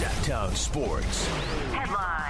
[0.00, 1.28] Sactown Sports.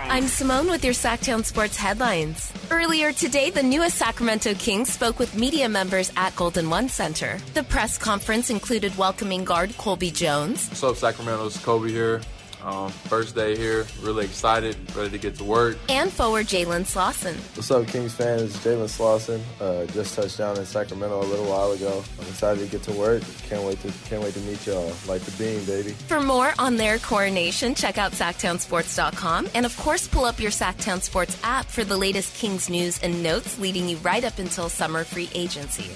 [0.08, 2.52] I'm Simone with your Sactown Sports headlines.
[2.68, 7.38] Earlier today, the newest Sacramento Kings spoke with media members at Golden One Center.
[7.54, 10.66] The press conference included welcoming guard Colby Jones.
[10.66, 11.46] What's up, Sacramento?
[11.46, 12.20] It's Kobe here.
[12.62, 15.78] Um, first day here, really excited, ready to get to work.
[15.88, 17.36] And forward Jalen Slawson.
[17.54, 18.56] What's up, Kings fans?
[18.58, 19.42] Jalen Slawson.
[19.60, 22.02] Uh, just touched down in Sacramento a little while ago.
[22.20, 23.22] I'm excited to get to work.
[23.48, 24.92] Can't wait to can't wait to meet y'all.
[25.06, 25.90] Like the beam, baby.
[25.90, 31.02] For more on their coronation, check out SactownSports.com and of course pull up your Sactown
[31.02, 35.04] Sports app for the latest Kings news and notes leading you right up until summer
[35.04, 35.90] free agency.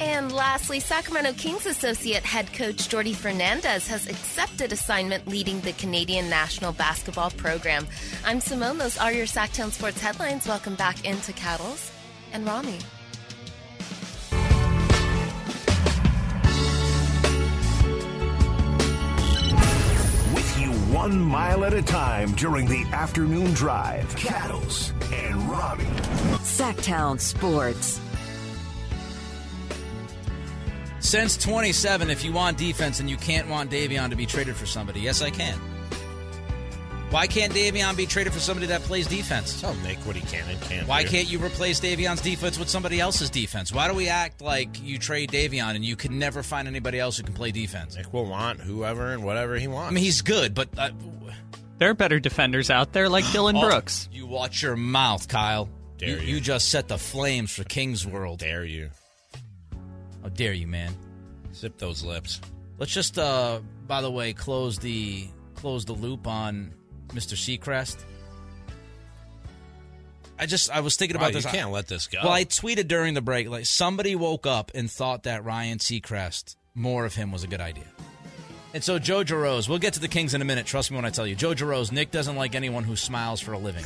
[0.00, 6.28] And lastly, Sacramento Kings associate head coach Jordi Fernandez has accepted assignment leading the Canadian
[6.28, 7.86] national basketball program.
[8.24, 8.78] I'm Simone.
[8.78, 10.46] Those are your Sactown Sports headlines.
[10.48, 11.92] Welcome back into Cattles
[12.32, 12.78] and Ramie.
[20.34, 24.14] With you one mile at a time during the afternoon drive.
[24.16, 25.84] Cattles and Ramie.
[26.42, 28.00] Sactown Sports.
[31.04, 34.64] Since 27, if you want defense and you can't want Davion to be traded for
[34.64, 35.58] somebody, yes, I can.
[37.10, 39.60] Why can't Davion be traded for somebody that plays defense?
[39.60, 40.88] Tell Nick what he can and can't.
[40.88, 41.10] Why do.
[41.10, 43.70] can't you replace Davion's defense with somebody else's defense?
[43.70, 47.18] Why do we act like you trade Davion and you can never find anybody else
[47.18, 47.96] who can play defense?
[47.96, 49.90] Nick will want whoever and whatever he wants.
[49.90, 50.88] I mean, he's good, but uh,
[51.76, 54.08] There are better defenders out there like Dillon oh, Brooks.
[54.10, 55.68] You watch your mouth, Kyle.
[55.98, 56.34] Dare you, you.
[56.36, 58.38] you just set the flames for King's World.
[58.38, 58.88] dare you
[60.24, 60.92] How dare you, man?
[61.54, 62.40] zip those lips.
[62.78, 66.74] Let's just, uh, by the way, close the close the loop on
[67.10, 67.34] Mr.
[67.36, 67.98] Seacrest.
[70.36, 71.50] I just I was thinking Wow, about you this.
[71.52, 72.18] can't let this go.
[72.24, 76.56] Well, I tweeted during the break like somebody woke up and thought that Ryan Seacrest,
[76.74, 77.84] more of him was a good idea.
[78.72, 80.66] And so Joe Rose, we'll get to the Kings in a minute.
[80.66, 83.52] Trust me when I tell you, Joe Rose, Nick doesn't like anyone who smiles for
[83.52, 83.84] a living.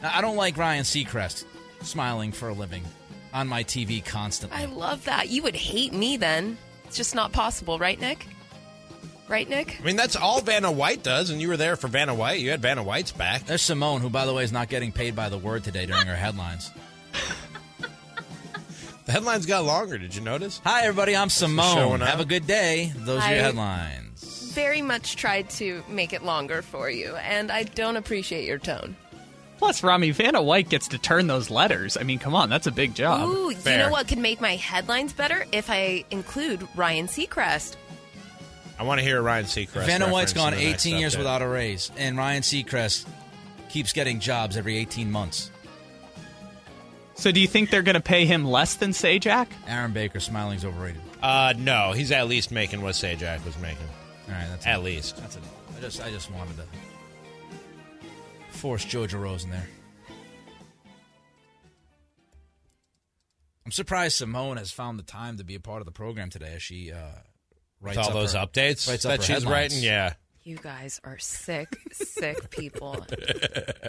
[0.00, 1.44] Now, I don't like Ryan Seacrest
[1.82, 2.84] smiling for a living
[3.32, 4.58] on my TV constantly.
[4.58, 5.28] I love that.
[5.28, 6.58] You would hate me then.
[6.86, 8.26] It's just not possible, right, Nick?
[9.28, 9.78] Right, Nick?
[9.80, 12.40] I mean, that's all Vanna White does, and you were there for Vanna White.
[12.40, 13.46] You had Vanna White's back.
[13.46, 16.06] There's Simone, who by the way is not getting paid by the word today during
[16.06, 16.70] her headlines.
[19.10, 19.98] The headlines got longer.
[19.98, 20.60] Did you notice?
[20.62, 21.74] Hi everybody, I'm Simone.
[21.74, 22.92] showing Have a good day.
[22.94, 24.52] Those are your headlines.
[24.54, 28.94] Very much tried to make it longer for you, and I don't appreciate your tone.
[29.60, 31.98] Plus, Ramie Vanna White gets to turn those letters.
[31.98, 33.28] I mean, come on, that's a big job.
[33.28, 35.44] Ooh, you know what could make my headlines better?
[35.52, 37.76] If I include Ryan Seacrest.
[38.78, 39.84] I want to hear Ryan Seacrest.
[39.84, 41.18] Vanna White's gone in the next 18 years update.
[41.18, 43.04] without a raise, and Ryan Seacrest
[43.68, 45.50] keeps getting jobs every 18 months.
[47.16, 49.46] So, do you think they're going to pay him less than Sajak?
[49.68, 51.02] Aaron Baker smiling's overrated.
[51.22, 53.86] Uh, no, he's at least making what Sajak was making.
[54.26, 54.84] All right, that's At enough.
[54.84, 55.16] least.
[55.18, 55.54] That's enough.
[55.76, 56.62] I just I just wanted to
[58.60, 59.66] force Jojo Rose in there.
[63.64, 66.52] I'm surprised Simone has found the time to be a part of the program today
[66.56, 66.98] as she uh,
[67.80, 69.52] writes With all up those her- updates writes up that her she's headlines.
[69.52, 70.14] writing, yeah.
[70.42, 73.06] You guys are sick, sick people.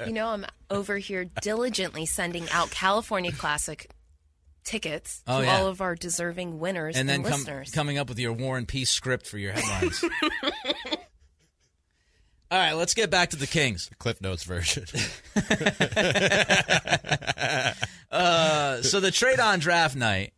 [0.05, 3.89] You know, I'm over here diligently sending out California Classic
[4.63, 5.57] tickets Oh, to yeah.
[5.57, 7.71] all of our deserving winners and and, then come, listeners.
[7.71, 10.03] coming up with your War and Peace script for your headlines.
[12.51, 13.89] All right, let's get back to the Kings.
[13.97, 14.85] Cliff Notes version.
[18.11, 20.33] Uh, so the trade on draft night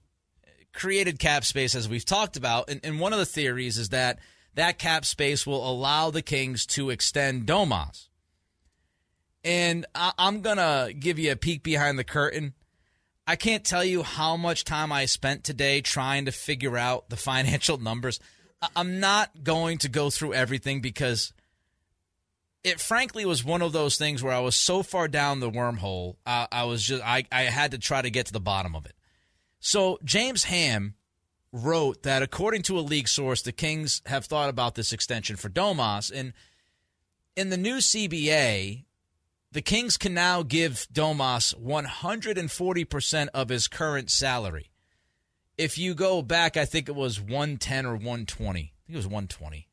[0.73, 4.19] created cap space, as we've talked about, and, and one of the theories is that
[4.53, 8.09] that cap space will allow the Kings to extend Domas.
[9.43, 12.53] And I, I'm gonna give you a peek behind the curtain.
[13.25, 17.17] I can't tell you how much time I spent today trying to figure out the
[17.17, 18.19] financial numbers.
[18.61, 21.33] I- I'm not going to go through everything because
[22.63, 26.15] it frankly was one of those things where I was so far down the wormhole,
[26.25, 28.85] uh, I was just I, I had to try to get to the bottom of
[28.85, 28.93] it.
[29.59, 30.95] So James Ham
[31.51, 35.49] wrote that according to a league source, the Kings have thought about this extension for
[35.49, 36.33] Domas, and
[37.35, 38.85] in the new CBA,
[39.51, 44.71] the Kings can now give Domas 140% of his current salary.
[45.57, 48.59] If you go back, I think it was 110 or 120.
[48.59, 49.67] I think it was 120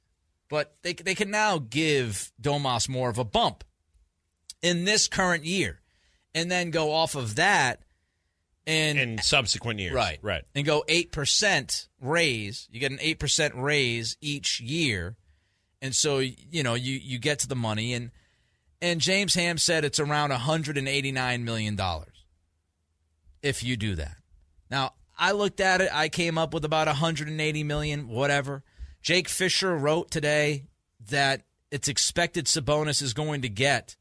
[0.50, 3.64] but they they can now give Domas more of a bump
[4.60, 5.80] in this current year,
[6.34, 7.80] and then go off of that
[8.66, 9.94] and in subsequent years.
[9.94, 10.44] right Right.
[10.54, 12.68] and go eight percent raise.
[12.70, 15.16] You get an eight percent raise each year,
[15.80, 18.10] and so you know you you get to the money and
[18.82, 22.24] and James Ham said it's around 189 million dollars
[23.42, 24.16] if you do that.
[24.70, 25.90] Now I looked at it.
[25.92, 28.62] I came up with about 180 million, whatever.
[29.02, 30.64] Jake Fisher wrote today
[31.08, 33.96] that it's expected Sabonis is going to get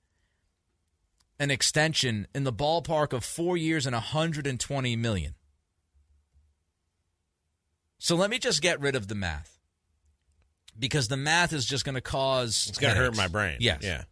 [1.40, 5.36] an extension in the ballpark of four years and 120 million.
[7.98, 9.60] So let me just get rid of the math
[10.78, 13.57] because the math is just going to cause It's going to hurt my brain.
[13.60, 13.80] Yes.
[13.84, 14.04] Yeah.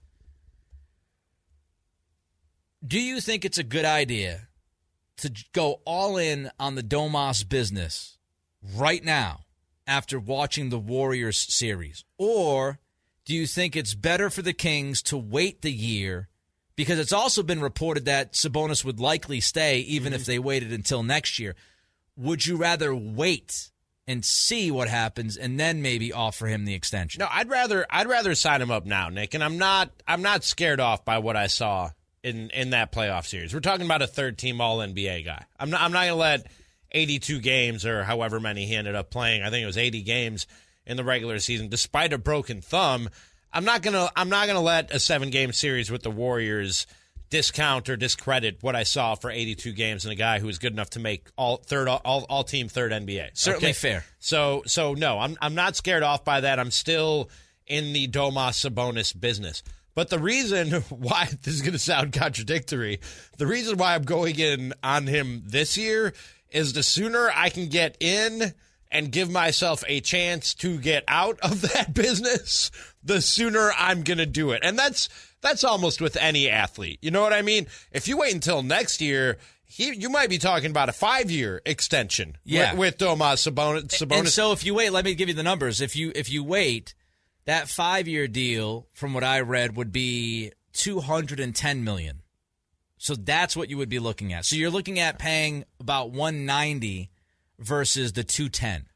[2.85, 4.47] Do you think it's a good idea
[5.17, 8.17] to go all in on the Domas business
[8.75, 9.46] right now
[9.87, 12.03] after watching the Warriors series?
[12.17, 12.79] Or
[13.25, 16.27] do you think it's better for the Kings to wait the year?
[16.75, 20.31] Because it's also been reported that Sabonis would likely stay even if mm-hmm.
[20.31, 21.55] they waited until next year.
[22.15, 23.71] Would you rather wait
[24.07, 27.19] and see what happens and then maybe offer him the extension?
[27.19, 29.33] No, I'd rather I'd rather sign him up now, Nick.
[29.33, 31.91] And I'm not I'm not scared off by what I saw
[32.23, 33.53] in in that playoff series.
[33.53, 35.45] We're talking about a third team All NBA guy.
[35.59, 36.47] I'm not I'm not gonna let
[36.91, 39.43] 82 games or however many he ended up playing.
[39.43, 40.47] I think it was 80 games
[40.85, 43.09] in the regular season, despite a broken thumb.
[43.51, 46.85] I'm not gonna I'm not gonna let a seven game series with the Warriors
[47.29, 50.71] discount or discredit what I saw for 82 games and a guy who was good
[50.71, 53.31] enough to make all third all, all team third NBA.
[53.33, 54.05] Certainly fair.
[54.19, 56.59] So so no, I'm I'm not scared off by that.
[56.59, 57.29] I'm still
[57.65, 59.63] in the Domas Sabonis business.
[59.93, 62.99] But the reason why this is going to sound contradictory,
[63.37, 66.13] the reason why I'm going in on him this year
[66.51, 68.53] is the sooner I can get in
[68.91, 72.71] and give myself a chance to get out of that business,
[73.03, 74.61] the sooner I'm going to do it.
[74.63, 75.09] And that's
[75.41, 76.99] that's almost with any athlete.
[77.01, 77.67] You know what I mean?
[77.91, 81.61] If you wait until next year, he, you might be talking about a five year
[81.65, 82.71] extension Yeah.
[82.71, 83.87] with, with Domas Sabonis.
[83.89, 84.19] Sabonis.
[84.19, 85.81] And so if you wait, let me give you the numbers.
[85.81, 86.95] If you if you wait,
[87.45, 92.21] that five year deal, from what I read, would be two hundred and ten million.
[92.97, 94.45] So that's what you would be looking at.
[94.45, 97.09] So you're looking at paying about one ninety
[97.59, 98.87] versus the two ten.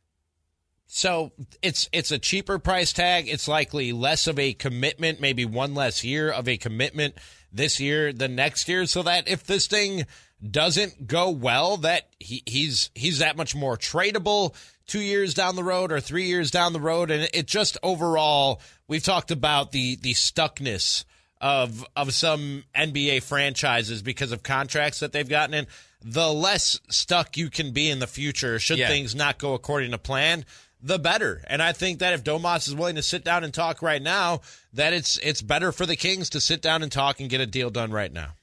[0.88, 1.32] So
[1.62, 3.30] it's it's a cheaper price tag.
[3.30, 7.16] It's likely less of a commitment, maybe one less year of a commitment
[7.54, 8.86] this year than next year.
[8.86, 10.06] So that if this thing
[10.50, 14.56] doesn't go well, that he, he's he's that much more tradable
[14.88, 17.12] two years down the road or three years down the road.
[17.12, 21.06] And it just overall, we've talked about the the stuckness
[21.42, 25.68] of of some NBA franchises because of contracts that they've gotten in.
[26.04, 28.88] The less stuck you can be in the future, should Yeah.
[28.88, 30.46] things not go according to plan,
[30.82, 31.44] the better.
[31.48, 34.42] And I think that if Domas is willing to sit down and talk right now,
[34.74, 37.46] that it's it's better for the Kings to sit down and talk and get a
[37.46, 38.34] deal done right now.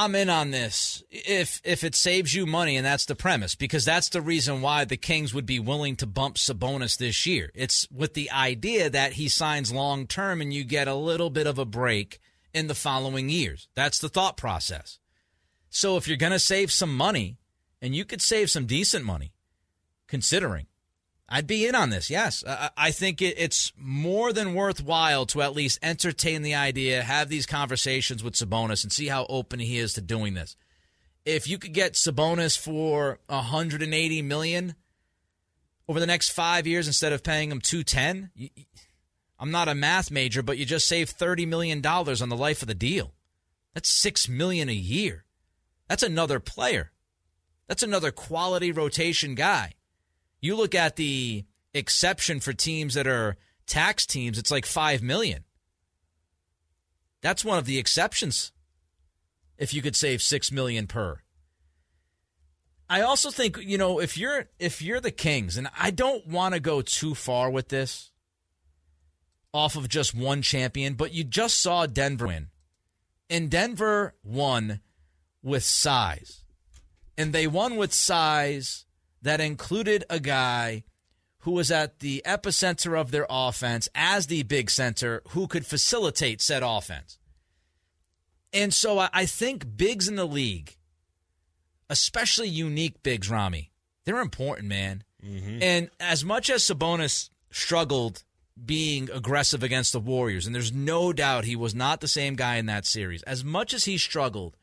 [0.00, 3.84] I'm in on this if if it saves you money, and that's the premise, because
[3.84, 7.50] that's the reason why the Kings would be willing to bump Sabonis this year.
[7.52, 11.48] It's with the idea that he signs long term and you get a little bit
[11.48, 12.20] of a break
[12.54, 13.66] in the following years.
[13.74, 15.00] That's the thought process.
[15.68, 17.38] So if you're going to save some money,
[17.82, 19.32] and you could save some decent money,
[20.06, 20.66] considering,
[21.28, 22.08] I'd be in on this.
[22.08, 27.02] Yes, I, I think it, it's more than worthwhile to at least entertain the idea,
[27.02, 30.56] have these conversations with Sabonis, and see how open he is to doing this.
[31.26, 34.74] If you could get Sabonis for 180 million
[35.86, 38.48] over the next five years instead of paying him 210, you,
[39.38, 42.62] I'm not a math major, but you just save 30 million dollars on the life
[42.62, 43.12] of the deal.
[43.74, 45.24] That's six million a year.
[45.88, 46.92] That's another player.
[47.68, 49.74] That's another quality rotation guy.
[50.40, 51.44] You look at the
[51.74, 53.36] exception for teams that are
[53.66, 55.44] tax teams, it's like 5 million.
[57.20, 58.52] That's one of the exceptions.
[59.56, 61.20] If you could save 6 million per.
[62.88, 66.54] I also think, you know, if you're if you're the Kings and I don't want
[66.54, 68.12] to go too far with this
[69.52, 72.48] off of just one champion, but you just saw Denver win.
[73.28, 74.80] And Denver won
[75.42, 76.44] with size.
[77.18, 78.86] And they won with size
[79.22, 80.84] that included a guy
[81.40, 86.40] who was at the epicenter of their offense as the big center who could facilitate
[86.40, 87.18] said offense.
[88.52, 90.76] And so I think bigs in the league,
[91.90, 93.70] especially unique bigs, Ramie,
[94.04, 95.04] they're important, man.
[95.24, 95.62] Mm-hmm.
[95.62, 98.24] And as much as Sabonis struggled
[98.64, 102.56] being aggressive against the Warriors, and there's no doubt he was not the same guy
[102.56, 104.56] in that series, as much as he struggled,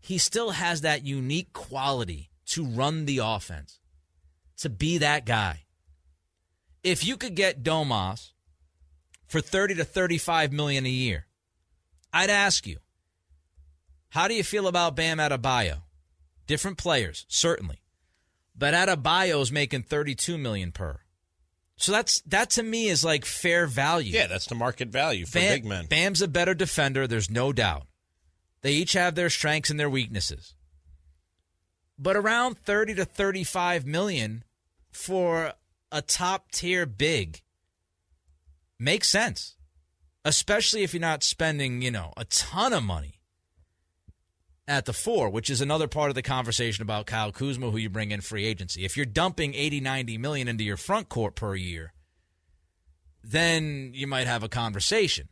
[0.00, 3.78] he still has that unique quality to run the offense,
[4.58, 5.64] to be that guy.
[6.82, 8.32] If you could get Domas
[9.26, 11.26] for 30 to 35 million a year,
[12.12, 12.78] I'd ask you,
[14.10, 15.82] how do you feel about Bam Adebayo?
[16.46, 17.82] Different players, certainly.
[18.56, 21.00] But Adebayo's making 32 million per.
[21.76, 24.12] So that's that to me is like fair value.
[24.12, 25.86] Yeah, that's the market value for Bam- big men.
[25.86, 27.86] Bam's a better defender, there's no doubt.
[28.62, 30.54] They each have their strengths and their weaknesses.
[31.96, 34.42] But around 30 to 35 million
[34.90, 35.52] for
[35.90, 37.42] a top tier big
[38.78, 39.56] makes sense,
[40.24, 43.20] especially if you're not spending, you know, a ton of money
[44.66, 47.88] at the four, which is another part of the conversation about Kyle Kuzma, who you
[47.88, 48.84] bring in free agency.
[48.84, 51.94] If you're dumping 80, 90 million into your front court per year,
[53.24, 55.28] then you might have a conversation.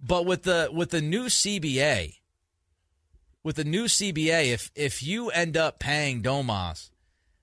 [0.00, 2.18] But with the with the new CBA,
[3.42, 6.90] with the new CBA, if if you end up paying Domas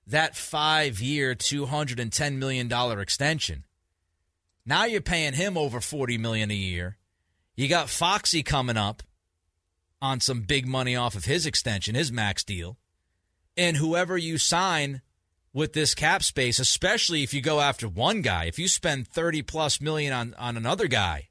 [0.06, 3.64] that five year, two hundred and ten million dollar extension,
[4.66, 6.96] now you're paying him over 40 million a year.
[7.54, 9.04] You got Foxy coming up
[10.02, 12.76] on some big money off of his extension, his max deal.
[13.56, 15.00] And whoever you sign
[15.52, 19.42] with this cap space, especially if you go after one guy, if you spend 30
[19.42, 21.28] plus million on, on another guy,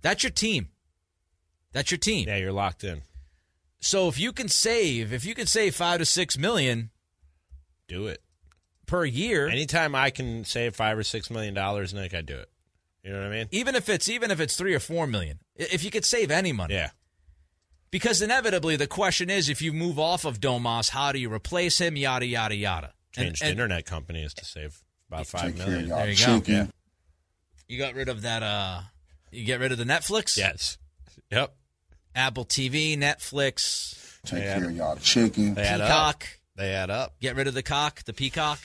[0.00, 0.68] that's your team.
[1.72, 2.28] That's your team.
[2.28, 3.02] Yeah, you're locked in.
[3.80, 6.90] So if you can save, if you can save five to six million
[7.88, 8.22] Do it.
[8.86, 12.48] per year, Anytime I can save five or six million dollars, Nick, I do it.
[13.02, 13.48] You know what I mean?
[13.50, 16.52] even if it's even if it's three or four million, if you could save any
[16.52, 16.90] money, Yeah.
[17.90, 21.78] because inevitably the question is, if you move off of Domas, how do you replace
[21.78, 21.96] him?
[21.96, 22.92] Yada yada yada.
[23.16, 25.88] And- Changed and internet companies to save about five Take care of million.
[25.88, 26.24] y'all There you go.
[26.40, 26.72] chicken.
[27.68, 28.42] You got rid of that.
[28.42, 28.80] Uh,
[29.30, 30.78] you get rid of the Netflix, Yes.
[31.30, 31.54] Yep.
[32.14, 35.54] Apple TV, Netflix, Take They care of y'all chicken.
[35.54, 35.80] They up.
[35.80, 36.26] Peacock.
[36.56, 37.18] They add up.
[37.20, 38.58] Get rid of the cock, the peacock.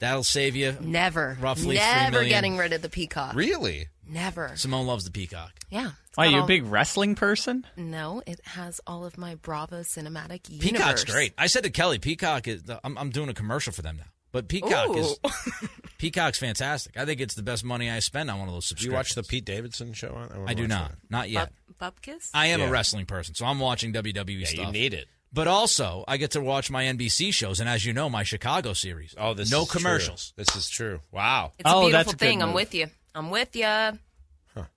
[0.00, 0.76] That'll save you.
[0.80, 1.36] Never.
[1.40, 3.34] Roughly three Never getting rid of the peacock.
[3.34, 3.88] Really?
[4.06, 4.52] Never.
[4.54, 5.52] Simone loves the peacock.
[5.70, 5.90] Yeah.
[6.08, 7.66] It's Why, got you a big wrestling person?
[7.76, 10.70] No, it has all of my Bravo cinematic universe.
[10.70, 11.34] Peacock's great.
[11.36, 12.62] I said to Kelly, Peacock is.
[12.84, 15.18] I'm, I'm doing a commercial for them now, but Peacock is.
[15.98, 16.96] Peacock's fantastic.
[16.96, 18.92] I think it's the best money I spend on one of those Do subscriptions.
[18.92, 20.14] you watch the Pete Davidson show?
[20.14, 20.28] On?
[20.28, 20.90] wanna I do not.
[20.90, 20.98] that.
[21.10, 21.52] Not yet.
[21.78, 22.30] Bub, Bupkis?
[22.32, 22.68] I am Yeah.
[22.68, 24.66] a wrestling person, so I'm watching WWE Yeah, stuff.
[24.66, 25.08] you need it.
[25.32, 28.72] But also, I get to watch my NBC shows, and as you know, my Chicago
[28.72, 29.14] series.
[29.18, 29.78] Oh, this no is true.
[29.80, 30.32] commercials.
[30.36, 31.00] This is true.
[31.12, 31.52] Wow.
[31.58, 32.42] It's Oh, a that's beautiful a thing.
[32.42, 32.86] I'm with you.
[33.14, 33.62] I'm with you.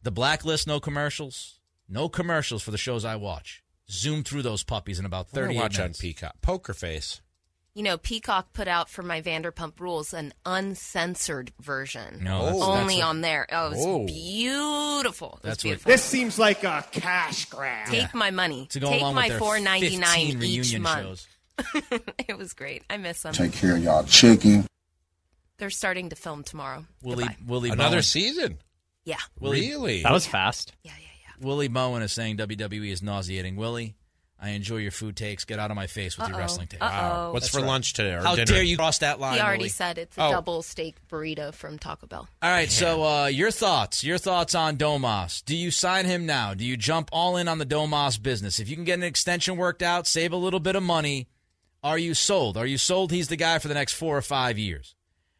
[0.03, 1.59] The Blacklist, no commercials.
[1.89, 3.63] No commercials for the shows I watch.
[3.89, 5.99] Zoom through those puppies in about I'm 30 watch minutes.
[5.99, 6.35] on Peacock.
[6.41, 7.21] Poker Face.
[7.73, 12.19] You know, Peacock put out for my Vanderpump Rules an uncensored version.
[12.21, 13.47] No, that's, Only that's on there.
[13.49, 14.05] Oh, it was Oh.
[14.05, 15.27] beautiful.
[15.27, 15.91] It was That's what- beautiful.
[15.91, 17.87] This seems like a cash grab.
[17.87, 18.67] Take my money.
[18.71, 21.05] to go Take along my with their 15 each reunion month.
[21.05, 21.27] shows.
[22.27, 22.83] it was great.
[22.89, 23.33] I miss them.
[23.33, 24.67] Take care of y'all chicken.
[25.57, 26.85] They're starting to film tomorrow.
[27.03, 27.37] Willie, Goodbye.
[27.45, 28.57] Willie Another Bowen, season.
[29.05, 29.17] Yeah.
[29.39, 30.03] Willie, Really?
[30.03, 30.73] That was fast.
[30.83, 31.07] Yeah, yeah,
[31.39, 31.45] yeah.
[31.45, 33.55] Willie Bowen is saying WWE is nauseating.
[33.55, 33.95] Willie,
[34.43, 35.45] I enjoy your food takes.
[35.45, 36.41] Get out of my face with your Uh-oh.
[36.41, 36.81] wrestling takes.
[36.81, 37.31] Uh-oh.
[37.31, 37.67] What's That's for right.
[37.67, 38.13] lunch today?
[38.13, 38.45] Or How dinner?
[38.45, 39.35] dare you cross that line?
[39.35, 39.69] He already Willie?
[39.69, 40.31] said it's a Oh.
[40.31, 42.27] double steak burrito from Taco Bell.
[42.41, 45.45] All right, so uh, your thoughts, your thoughts on Domas.
[45.45, 46.55] Do you sign him now?
[46.55, 48.59] Do you jump all in on the Domas business?
[48.59, 51.27] If you can get an extension worked out, save a little bit of money,
[51.83, 52.57] are you sold?
[52.57, 54.95] Are you sold he's the guy for the next four or five years?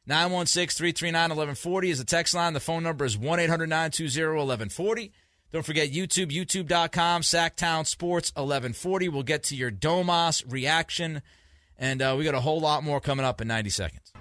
[0.08, 2.54] 916 339 1140 is the text line.
[2.54, 5.12] The phone number is 1 800 920 1140.
[5.52, 9.10] Don't forget YouTube, youtube.com, Sactown Sports 1140.
[9.10, 11.22] We'll get to your Domas reaction,
[11.78, 14.14] and uh, we got a whole lot more coming up in 90 seconds.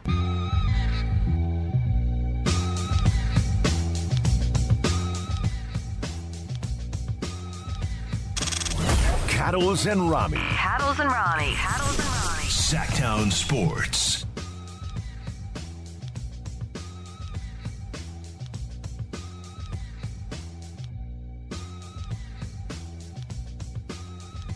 [9.29, 10.37] Cattles and Ramie.
[10.37, 11.55] Cattles and Ronnie.
[11.55, 12.49] Cattles and Ronnie.
[12.49, 14.27] Sactown Sports.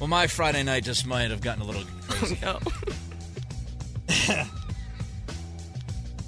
[0.00, 2.38] Well, my Friday night just might have gotten a little crazy.
[2.42, 2.58] No.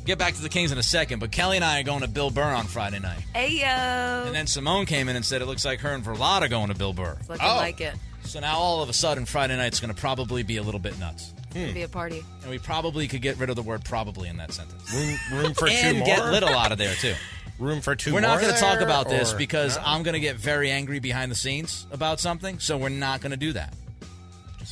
[0.06, 2.08] Get back to the Kings in a second, but Kelly and I are going to
[2.08, 3.18] Bill Burr on Friday night.
[3.34, 6.48] Hey, And then Simone came in and said it looks like her and Verlada are
[6.48, 7.18] going to Bill Burr.
[7.28, 7.56] Looking Oh.
[7.56, 7.94] like it.
[8.22, 10.96] So now all of a sudden Friday night's going to probably be a little bit
[11.00, 11.32] nuts.
[11.64, 12.24] Could be a party.
[12.42, 14.92] And we probably could get rid of the word probably in that sentence.
[14.94, 16.06] room, room for two and more.
[16.06, 17.14] get little out of there too.
[17.58, 19.82] room for 2 we're not going to talk about this or- because No?
[19.86, 22.58] I'm going to get very angry behind the scenes about something.
[22.58, 23.72] So we're not going to do that.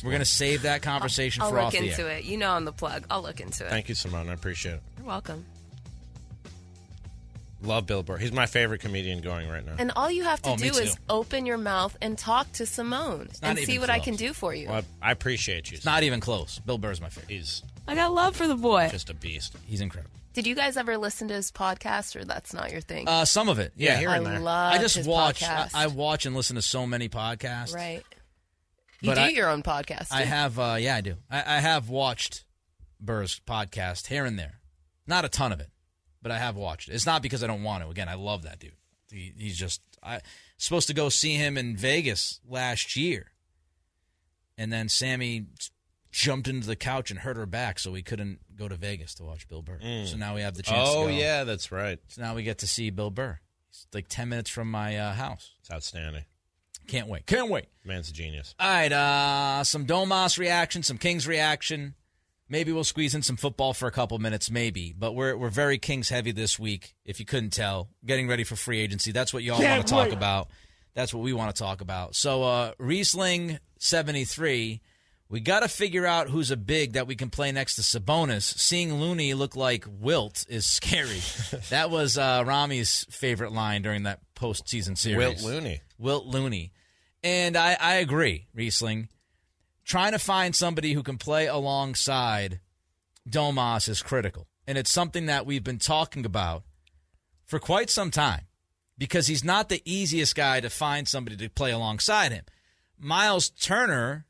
[0.03, 2.25] We're going to save that conversation I'll for look off the into it.
[2.25, 3.05] You know I'm the plug.
[3.09, 3.69] I'll look into it.
[3.69, 4.29] Thank you, Simone.
[4.29, 4.81] I appreciate it.
[4.97, 5.45] You're welcome.
[7.65, 8.17] Love Bill Burr.
[8.17, 9.73] He's my favorite comedian going right now.
[9.77, 13.29] And all you have to Oh, do is open your mouth and talk to Simone
[13.41, 14.67] and see even what I can do for you.
[14.69, 15.75] Well, I, I appreciate you.
[15.77, 16.59] It's not even close.
[16.59, 17.31] Bill Burr's my favorite.
[17.31, 18.87] He's I got love for the boy.
[18.91, 19.55] just a beast.
[19.65, 20.11] He's incredible.
[20.33, 23.07] Did you guys ever listen to his podcast, or that's not your thing?
[23.07, 23.97] Uh, some of it, yeah.
[23.97, 24.39] here I and there.
[24.39, 25.41] love I just his watch.
[25.43, 25.69] I.
[25.73, 27.73] I watch and listen to so many podcasts.
[27.73, 28.03] right.
[29.01, 30.07] You But do I- your own podcast.
[30.11, 31.15] I have, uh, yeah, I do.
[31.29, 32.43] I, I have watched
[32.99, 34.59] Burr's podcast here and there.
[35.07, 35.69] Not a ton of it,
[36.25, 36.95] but I have watched it.
[36.95, 37.89] It's not because I don't want to.
[37.91, 38.71] Again, I love that dude.
[39.11, 40.21] He, he's just I
[40.57, 43.27] supposed to go see him in Vegas last year,
[44.57, 45.45] and then Sammy
[46.11, 49.23] jumped into the couch and hurt her back, so we couldn't go to Vegas to
[49.23, 49.77] watch Bill Burr.
[49.77, 50.07] Mm.
[50.07, 50.89] So now we have the chance.
[50.91, 51.99] Oh yeah, that's right.
[52.07, 53.37] So now we get to see Bill Burr.
[53.69, 55.51] He's like ten minutes from my uh, house.
[55.59, 56.25] It's outstanding.
[56.87, 57.27] Can't wait.
[57.27, 57.67] Can't wait.
[57.83, 58.55] Man's a genius.
[58.59, 61.93] All right, uh, some Domas reaction, some Kings reaction.
[62.47, 64.93] Maybe we'll squeeze in some football for a couple minutes, maybe.
[64.97, 67.89] But we're we're very Kings heavy this week, if you couldn't tell.
[68.05, 69.11] Getting ready for free agency.
[69.11, 70.49] That's what y'all want to talk about.
[70.93, 72.15] That's what we want to talk about.
[72.15, 74.81] So uh Riesling seventy three.
[75.27, 78.43] We got to figure out who's a big that we can play next to Sabonis.
[78.43, 81.19] Seeing Looney look like Wilt is scary.
[81.71, 85.17] that was uh, Ramie's favorite line during that postseason series.
[85.17, 85.81] Wilt Looney.
[85.97, 86.73] Wilt Looney.
[87.23, 89.09] And I, I agree, Riesling.
[89.85, 92.59] Trying to find somebody who can play alongside
[93.29, 94.47] Domas is critical.
[94.67, 96.63] And it's something that we've been talking about
[97.45, 98.47] for quite some time
[98.97, 102.45] because he's not the easiest guy to find somebody to play alongside him.
[102.97, 104.25] Miles Turner,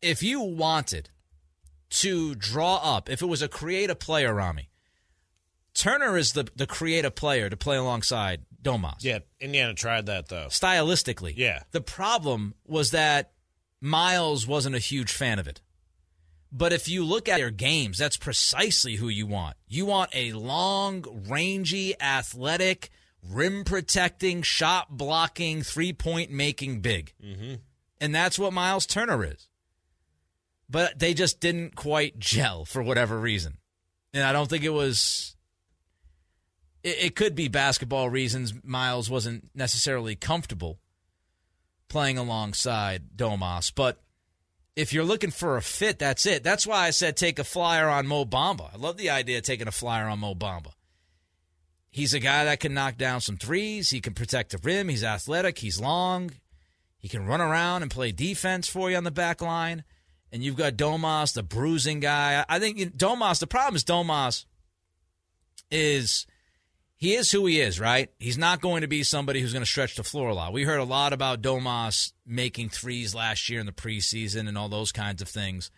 [0.00, 1.10] if you wanted
[1.90, 4.70] to draw up, if it was a creative player, Ramie,
[5.74, 10.46] Turner is the, the creative player to play alongside Domas Yeah, Indiana tried that though.
[10.46, 11.34] stylistically.
[11.36, 11.62] Yeah.
[11.72, 13.32] The problem was that
[13.80, 15.60] Miles wasn't a huge fan of it.
[16.50, 19.56] But if you look at their games, that's precisely who you want.
[19.68, 22.90] You want a long, rangy, athletic,
[23.22, 27.12] rim protecting, shot blocking, three point making big.
[27.22, 27.54] Mm-hmm.
[28.00, 29.48] And that's what Miles Turner is.
[30.70, 33.58] But they just didn't quite gel for whatever reason.
[34.14, 35.36] And I don't think it was
[36.82, 40.78] it, it could be basketball reasons Miles wasn't necessarily comfortable
[41.88, 44.00] playing alongside Domas, but
[44.76, 46.44] if you're looking for a fit, that's it.
[46.44, 48.72] That's why I said take a flyer on Mo Bamba.
[48.72, 50.72] I love the idea of taking a flyer on Mo Bamba.
[51.90, 53.90] He's a guy that can knock down some threes.
[53.90, 54.88] He can protect the rim.
[54.88, 55.58] He's athletic.
[55.58, 56.30] He's long.
[56.96, 59.82] He can run around and play defense for you on the back line.
[60.30, 62.44] And you've got Domas, the bruising guy.
[62.48, 64.44] I think Domas, the problem is Domas
[65.70, 66.26] is
[66.98, 68.10] he is who he is, right?
[68.18, 70.52] He's not going to be somebody who's going to stretch the floor a lot.
[70.52, 74.68] We heard a lot about Domas making threes last year in the preseason and all
[74.68, 75.70] those kinds of things.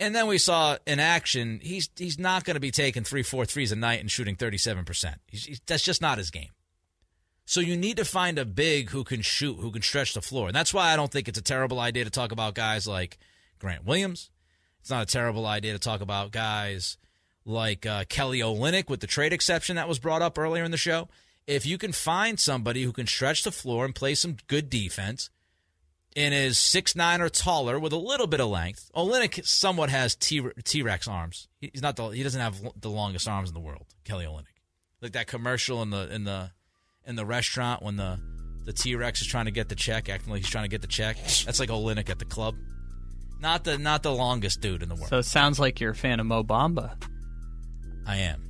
[0.00, 3.44] And then we saw in action, he's he's not going to be taking three, four
[3.44, 5.14] threes a night and shooting 37%.
[5.28, 6.50] He's, he's, that's just not his game.
[7.44, 10.46] So you need to find a big who can shoot, who can stretch the floor.
[10.46, 13.18] And that's why I don't think it's a terrible idea to talk about guys like
[13.58, 14.30] Grant Williams.
[14.80, 16.96] It's not a terrible idea to talk about guys
[17.44, 20.76] like uh, Kelly Olynyk with the trade exception that was brought up earlier in the
[20.76, 21.08] show.
[21.46, 25.28] If you can find somebody who can stretch the floor and play some good defense
[26.16, 30.14] and is six nine or taller with a little bit of length, Olynyk somewhat has
[30.14, 30.40] T
[30.82, 31.48] Rex arms.
[31.60, 33.86] He's not the he doesn't have the longest arms in the world.
[34.04, 34.44] Kelly Olynyk,
[35.02, 36.52] like that commercial in the in the
[37.06, 38.18] in the restaurant when the
[38.64, 40.80] the T Rex is trying to get the check, acting like he's trying to get
[40.80, 41.18] the check.
[41.44, 42.54] That's like Olynyk at the club.
[43.38, 45.08] Not the not the longest dude in the world.
[45.08, 46.96] So it sounds like you're a fan of Mo Bamba.
[48.06, 48.42] I am.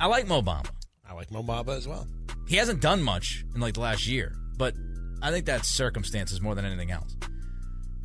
[0.00, 0.70] I like Mo Bamba.
[1.08, 2.06] I like Mo Bamba as well.
[2.46, 4.74] He hasn't done much in like the last year, but
[5.22, 7.16] I think that's circumstances more than anything else.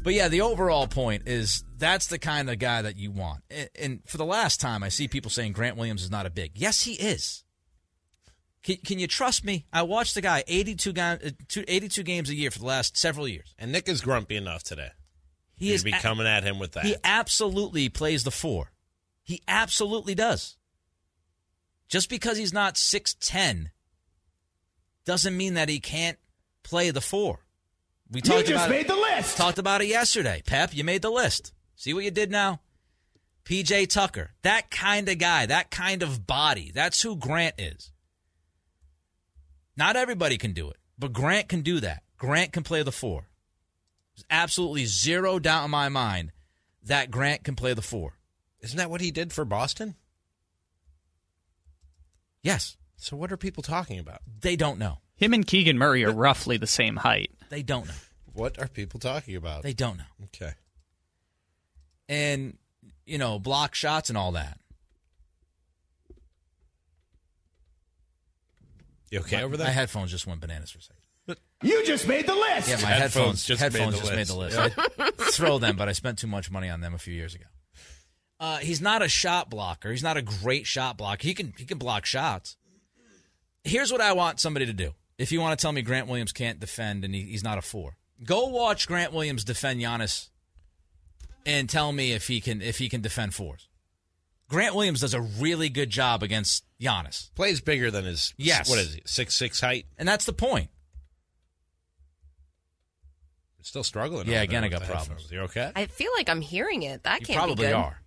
[0.04, 3.42] But yeah, the overall point is that's the kind of guy that you want.
[3.80, 6.52] And, for the last time, I see people saying Grant Williams is not a big.
[6.56, 7.44] Yes, he is.
[8.64, 9.66] Can, can you trust me?
[9.72, 13.28] I watched the guy 82, ga- uh, 82 games a year for the last several
[13.28, 13.56] years.
[13.58, 14.90] And Nick is grumpy enough today.
[15.56, 16.86] He is be coming at him with that.
[16.86, 18.73] He absolutely plays the four.
[19.24, 20.58] He absolutely does.
[21.88, 23.68] Just because he's not 6'10
[25.06, 26.18] doesn't mean that he can't
[26.64, 27.46] play the four.
[28.10, 29.38] We You talked just about made the list.
[29.38, 30.42] Talked about it yesterday.
[30.46, 31.54] Pep, you made the list.
[31.76, 32.62] See what you did now?
[33.46, 34.32] PJ Tucker.
[34.44, 36.72] That kind of guy, that kind of body.
[36.74, 37.92] That's who Grant is.
[39.76, 42.04] Not everybody can do it, but Grant can do that.
[42.18, 43.30] Grant can play the four.
[44.16, 46.32] There's absolutely zero doubt in my mind
[46.84, 48.18] that Grant can play the four.
[48.64, 49.96] Isn't that what he did for Boston?
[52.42, 52.78] Yes.
[52.96, 54.22] So what are people talking about?
[54.42, 55.00] They don't know.
[55.16, 57.32] Him and Keegan Murray are roughly the same height.
[57.50, 57.94] They don't know.
[58.32, 59.64] What are people talking about?
[59.64, 60.04] They don't know.
[60.26, 60.54] okay.
[62.10, 62.58] And,
[63.06, 64.58] you know, block shots and all that.
[69.12, 69.68] You okay my, over there?
[69.68, 71.00] My headphones just went bananas for a second.
[71.62, 72.68] You just made the list.
[72.68, 74.58] Yeah, my Headphones headphones, just headphones made the just made the list.
[75.00, 77.46] I throw them, but I spent too much money on them a few years ago.
[78.44, 79.90] Uh, he's not a shot blocker.
[79.90, 81.24] He's not a great shot blocker.
[81.24, 82.58] He can he can block shots.
[83.64, 84.92] Here's what I want somebody to do.
[85.18, 87.62] If you want to tell me Grant Williams can't defend and he, he's not a
[87.62, 90.28] four, go watch Grant Williams defend Giannis,
[91.46, 93.70] and tell me if he can if he can defend fours.
[94.50, 98.70] Grant Williams does a really good job against Giannis, Plays bigger than his Yes.
[98.70, 99.04] What is he?
[99.06, 99.86] Six six height.
[99.98, 100.70] and that's the point.
[103.62, 104.28] Still struggling.
[104.28, 105.08] Yeah, again, I got problems.
[105.08, 105.32] headphones.
[105.32, 105.72] You okay?
[105.74, 107.04] I feel like I'm hearing it.
[107.04, 107.74] That You can't probably be good.
[107.74, 108.03] are.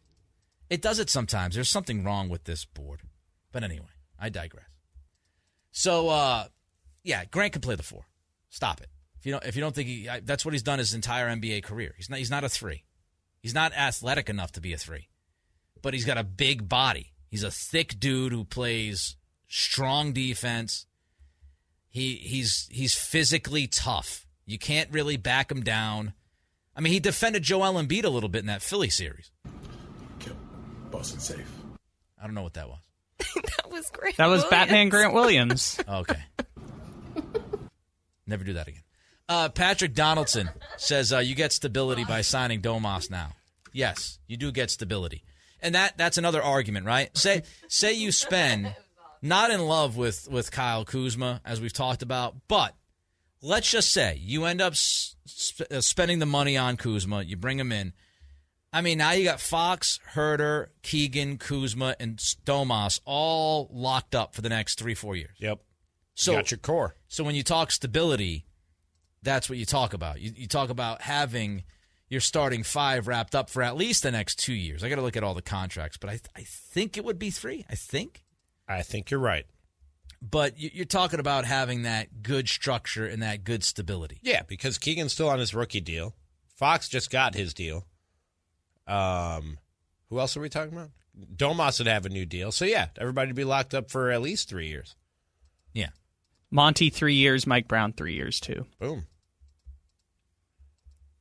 [0.69, 1.55] It does it sometimes.
[1.55, 3.01] There's something wrong with this board.
[3.53, 3.87] But anyway,
[4.19, 4.67] I digress.
[5.71, 6.47] So, uh,
[7.05, 8.07] yeah, Grant can play the four.
[8.51, 8.89] Stop it.
[9.19, 11.29] If you don't, if you don't think he, I, that's what he's done his entire
[11.29, 11.95] NBA career.
[11.97, 12.19] He's not.
[12.19, 12.85] He's not a three.
[13.41, 15.09] He's not athletic enough to be a three,
[15.83, 17.13] but he's got a big body.
[17.29, 19.17] He's a thick dude who plays
[19.49, 20.87] strong defense.
[21.89, 24.27] He he's he's physically tough.
[24.45, 26.13] You can't really back him down.
[26.75, 29.31] I mean, he defended Joel Embiid a little bit in that Philly series.
[30.97, 31.53] Boston safe.
[32.19, 32.79] I don't know what that was.
[33.59, 34.17] That was great.
[34.17, 34.51] That was Williams.
[34.51, 35.79] Batman Grant Williams.
[35.89, 36.23] Okay.
[38.27, 38.83] Never do that again.
[39.29, 43.33] Uh, Patrick Donaldson says uh, you get stability by signing Domas now.
[43.73, 45.23] Yes, you do get stability,
[45.61, 47.15] and that that's another argument, right?
[47.17, 48.75] Say say you spend
[49.21, 52.75] not in love with with Kyle Kuzma as we've talked about, but
[53.43, 57.59] let's just say you end up sp- uh, spending the money on Kuzma, you bring
[57.59, 57.93] him in.
[58.77, 64.43] I mean, now you got Fox, Huerter, Keegan, Kuzma, and Domas all locked up for
[64.43, 65.37] the next three four years.
[65.39, 65.61] Yep.
[66.15, 66.97] So you got your core.
[67.09, 68.47] so when you talk stability,
[69.23, 70.21] that's what you talk about.
[70.21, 71.65] You, you talk about having
[72.09, 74.85] your starting five wrapped up for at least the next two years.
[74.85, 77.31] I got to look at all the contracts, but I I think it would be
[77.31, 77.65] three.
[77.69, 78.25] I think,
[78.69, 79.47] I think you're right.
[80.23, 84.19] but you- you're talking about having that good structure and that good stability.
[84.23, 86.15] Yeah, because Keegan's still on his rookie deal.
[86.57, 87.87] Fox just got his deal.
[88.87, 89.59] Um,
[90.11, 90.91] who else are we talking about?
[91.37, 92.53] Domas would have a new deal.
[92.53, 94.95] So yeah, everybody would be locked up for at least three years.
[95.73, 95.89] Yeah,
[96.51, 98.67] Monte three years, Mike Brown three years too.
[98.79, 99.07] Boom.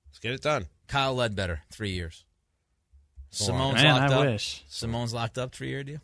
[0.10, 0.68] Let's get it done.
[0.88, 2.24] Kyle Ledbetter, three years.
[3.40, 3.46] Go.
[3.46, 4.26] Simone's Man, locked I up.
[4.26, 4.64] wish.
[4.70, 6.00] Simone's locked up, three year deal.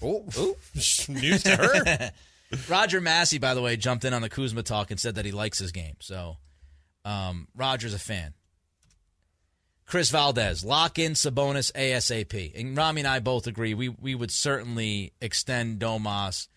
[0.00, 0.56] Oh, oh,
[1.08, 2.10] news to her.
[2.68, 5.32] Roger Massey, by the way, jumped in on the Kuzma talk and said that he
[5.32, 5.96] likes his game.
[6.00, 6.36] So
[7.04, 8.32] um, Roger's a fan.
[9.88, 12.52] Chris Valdez, lock in Sabonis ASAP.
[12.54, 16.48] And Ramie and I both agree we we would certainly extend Domas,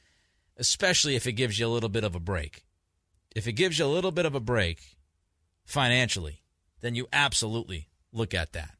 [0.58, 2.65] especially if it gives you a little bit of a break.
[3.34, 4.98] If it gives you a little bit of a break
[5.63, 6.41] financially,
[6.82, 8.72] then you absolutely look at that.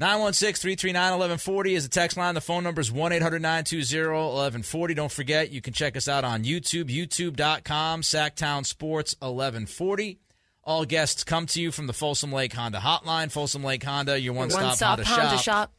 [0.00, 2.34] 916-339-1140 is the text line.
[2.34, 4.96] The phone number is 1-800-920-1140.
[4.96, 10.20] Don't forget, you can check us out on YouTube, youtube.com, Sactown Sports 1140.
[10.68, 13.32] All guests come to you from the Folsom Lake Honda hotline.
[13.32, 15.42] Folsom Lake Honda, your one-stop, One stop Honda, Honda shop.
[15.42, 15.72] shop.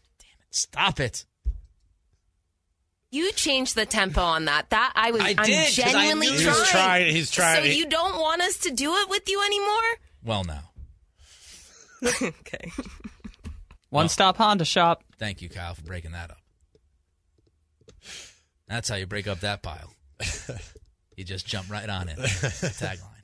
[0.50, 1.26] Stop it.
[3.12, 4.72] You changed the tempo on that.
[4.72, 5.22] That I was.
[5.22, 6.60] I am did, 'cause I genuinely knew- trying.
[6.60, 10.00] was trying- he's trying- So you don't want us to do it with you anymore?
[10.24, 10.72] Well, now.
[12.24, 12.72] okay.
[13.92, 15.04] One stop Honda shop.
[15.20, 16.38] Thank you, Kyle, for breaking that up.
[18.68, 19.94] That's how you break up that pile.
[21.16, 22.18] you just jump right on it.
[22.20, 23.19] Tagline.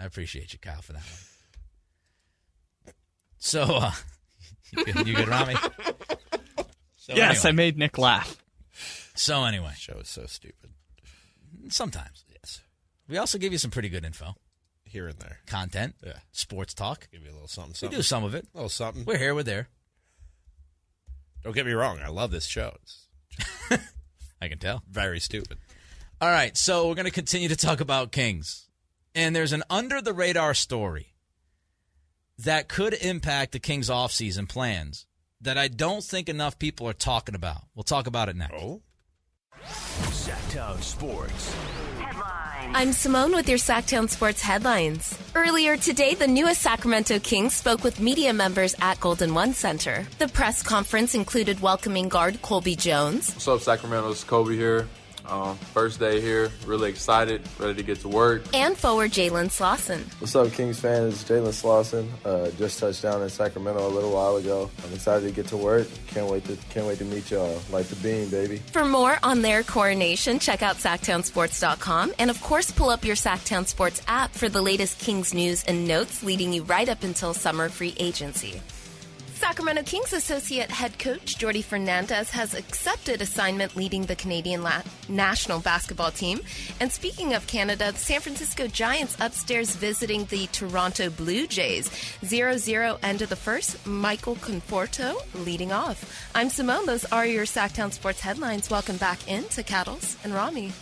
[0.00, 2.94] I appreciate you, Kyle, for that one.
[3.38, 3.92] So, uh,
[4.76, 5.54] you good, you good Ramie?
[6.96, 8.42] So yes, I made Nick laugh.
[9.14, 10.70] So anyway, Show is so stupid.
[11.68, 12.60] sometimes Yes.
[13.08, 14.34] we also give you some pretty good info,
[14.84, 15.38] Here and there.
[15.46, 16.18] content, Yeah.
[16.32, 17.08] sports talk.
[17.10, 18.46] Give you a little something, We do some of it.
[18.54, 19.04] a little something.
[19.04, 19.68] We're here, we're there.
[21.42, 22.00] Don't get me wrong.
[22.00, 22.76] I love this show.
[22.82, 23.06] It's
[24.40, 24.82] I can tell.
[24.88, 25.58] very stupid.
[26.20, 28.67] All right, so we're going to continue to talk about Kings.
[29.14, 31.14] And there's an under the radar story
[32.38, 35.06] that could impact the Kings offseason plans
[35.40, 37.62] that I don't think enough people are talking about.
[37.74, 38.54] We'll talk about it next.
[38.56, 38.82] Oh,
[39.64, 41.54] Sactown Sports.
[41.98, 42.74] Headline.
[42.74, 45.18] I'm Simone with your Sactown Sports headlines.
[45.34, 50.06] Earlier today, the newest Sacramento Kings spoke with media members at Golden One Center.
[50.18, 54.10] The press conference included welcoming guard Colby Jones, What's up, Sacramento?
[54.10, 54.86] It's Kobe here.
[55.28, 58.42] Um, first day here, really excited, ready to get to work.
[58.54, 60.00] and forward Jalen Slawson.
[60.20, 61.20] What's up, Kings fans?
[61.20, 62.10] It's Jalen Slawson.
[62.24, 64.70] Uh, just touched down in Sacramento a little while ago.
[64.84, 65.86] I'm excited to get to work.
[66.08, 67.60] Can't wait to can't wait to meet y'all.
[67.70, 68.58] Like the beam, baby.
[68.72, 73.66] For more on their coronation, check out SactownSports.com and, of course, pull up your Sactown
[73.66, 77.68] Sports app for the latest Kings news and notes leading you right up until summer
[77.68, 78.60] free agency.
[79.38, 85.60] Sacramento Kings associate head coach Jordi Fernandez has accepted assignment leading the Canadian la- national
[85.60, 86.40] basketball team.
[86.80, 91.88] And speaking of Canada, the San Francisco Giants upstairs visiting the Toronto Blue Jays.
[92.22, 93.86] 0-0 end of the first.
[93.86, 96.28] Michael Conforto leading off.
[96.34, 96.86] I'm Simone.
[96.86, 98.68] Those are your Sactown Sports headlines.
[98.68, 100.72] Welcome back into Cattles and Ramie.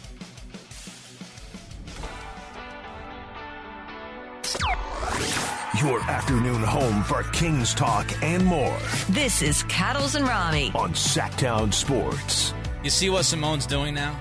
[5.81, 8.79] Your afternoon home for Kings talk and more
[9.11, 10.71] This is Cattles and Ramie.
[10.75, 12.55] on Sactown Sports.
[12.83, 14.19] You see what Simone's doing now?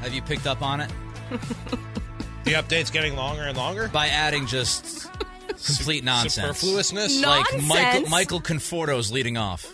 [0.00, 0.90] Have you picked up on it?
[2.44, 3.86] The update's getting longer and longer.
[3.92, 5.08] by adding just
[5.64, 6.58] complete nonsense.
[6.58, 7.20] Superfluousness.
[7.20, 7.28] No.
[7.28, 8.10] Like Michael Nonsense.
[8.10, 9.72] Michael Conforto's leading off.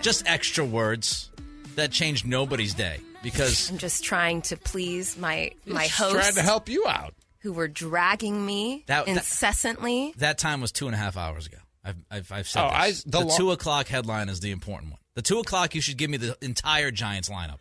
[0.00, 1.30] Just extra words
[1.76, 6.42] that changed nobody's day because I'm just trying to please my my Just Trying to
[6.42, 7.14] help you out.
[7.42, 10.14] Who were dragging me That- that- incessantly.
[10.18, 11.58] that time was two and a half hours ago.
[11.84, 13.02] I've I've, I've said Oh, I- this.
[13.04, 15.00] the the lo- two o'clock headline is the important one.
[15.14, 17.58] The two o'clock, you should give me the entire Giants lineup.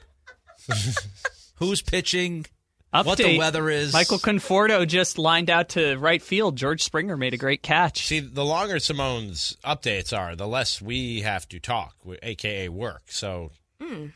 [1.56, 2.46] Who's pitching?
[2.94, 3.06] Update.
[3.06, 3.94] What the weather is?
[3.94, 6.58] Michael Conforto just lined out to right field.
[6.58, 8.06] George Springer made a great catch.
[8.06, 13.04] See, the longer Simone's updates are, the less we have to talk, aka work.
[13.08, 14.08] So hmm.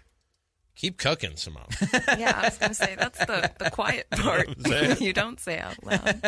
[0.76, 1.68] Keep cooking, Simone.
[2.18, 4.50] yeah, I was going to say that's the, the quiet part
[5.02, 6.22] you don't say out loud.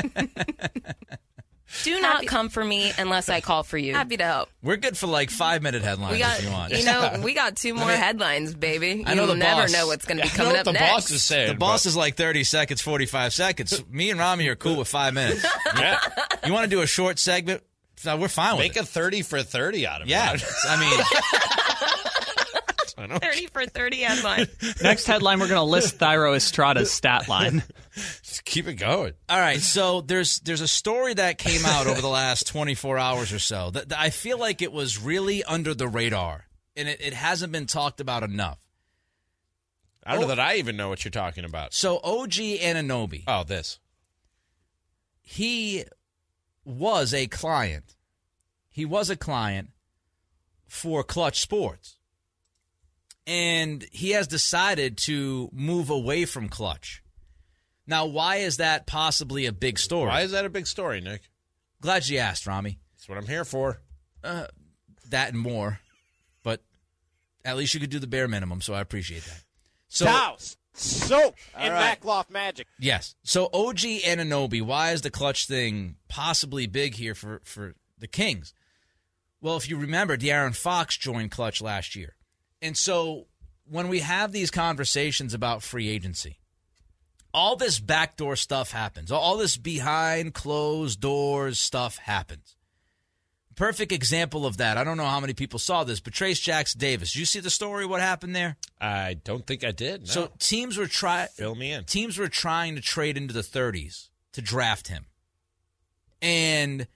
[1.83, 3.93] Do not come for me unless I call for you.
[3.93, 4.49] Happy to help.
[4.63, 6.71] We're good for like five minute headlines We got, if you want.
[6.71, 9.03] you know, we got two more headlines, baby.
[9.05, 10.59] I know You'll the never boss- know what's going to be I know coming what
[10.59, 10.91] up the next.
[10.93, 11.49] boss is saying.
[11.49, 13.83] the boss is like 30 seconds, 45 seconds.
[13.89, 15.45] Me and Ramie are cool with five minutes.
[15.77, 15.99] yeah.
[16.45, 17.63] You want to do a short segment?
[18.05, 20.41] No, we're fine with Make a 30 for 30 out of yeah, it.
[20.41, 20.47] Yeah.
[20.69, 20.99] I mean,
[22.97, 24.47] I don't- 30 for 30 headline.
[24.81, 27.63] Next headline, we're going to list Thairo Estrada's stat line.
[27.95, 29.13] Just keep it going.
[29.29, 29.59] all right.
[29.61, 33.69] So there's there's a story that came out over the last 24 hours or so
[33.71, 37.51] that, that I feel like it was really under the radar, and it, it hasn't
[37.51, 38.59] been talked about enough.
[40.05, 41.73] I don't know that I even know what you're talking about.
[41.73, 43.77] So OG Anunoby, Oh, this.
[45.21, 45.83] he
[46.63, 47.95] was a client.
[48.69, 49.69] He was a client
[50.65, 51.96] for Clutch Sports.
[53.27, 57.03] And he has decided to move away from Clutch.
[57.85, 60.07] Now, why is that possibly a big story?
[60.07, 61.21] Why is that a big story, Nick?
[61.81, 62.79] Glad you asked, Ramie.
[62.95, 63.81] That's what I'm here for.
[64.23, 64.47] Uh,
[65.09, 65.79] that and more.
[66.43, 66.63] But
[67.45, 69.43] at least you could do the bare minimum, so I appreciate that.
[69.89, 71.99] So, Towels, soap, and right.
[71.99, 72.67] Backloft Magic.
[72.79, 73.15] Yes.
[73.23, 78.07] So OG and Anunoby, why is the clutch thing possibly big here for, for the
[78.07, 78.53] Kings?
[79.39, 82.15] Well, if you remember, De'Aaron Fox joined Clutch last year.
[82.61, 83.27] And so
[83.65, 86.39] when we have these conversations about free agency,
[87.33, 89.11] all this backdoor stuff happens.
[89.11, 92.55] All this behind closed doors stuff happens.
[93.55, 94.77] Perfect example of that.
[94.77, 97.15] I don't know how many people saw this, but Trace Jackson Davis.
[97.15, 97.85] You see the story?
[97.87, 98.55] What happened there?
[98.79, 100.01] I don't think I did.
[100.01, 100.07] No.
[100.07, 101.83] So teams were trying Fill me in.
[101.85, 105.05] teams were trying to trade into the 30s to draft him.
[106.21, 106.87] And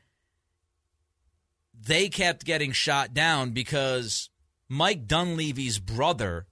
[1.80, 4.30] they kept getting shot down because
[4.74, 6.48] Mike Dunleavy's brother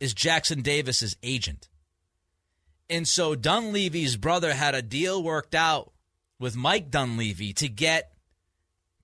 [0.00, 1.68] is Jackson Davis's agent.
[2.90, 5.92] And so Dunleavy's brother had a deal worked out
[6.40, 8.14] with Mike Dunleavy to get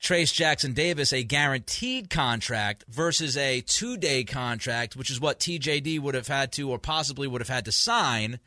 [0.00, 6.00] Trace Jackson Davis a guaranteed contract versus a two day contract, which is what TJD
[6.00, 8.40] would have had to or possibly would have had to sign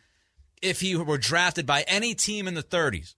[0.62, 3.16] if he were drafted by any team in the 30s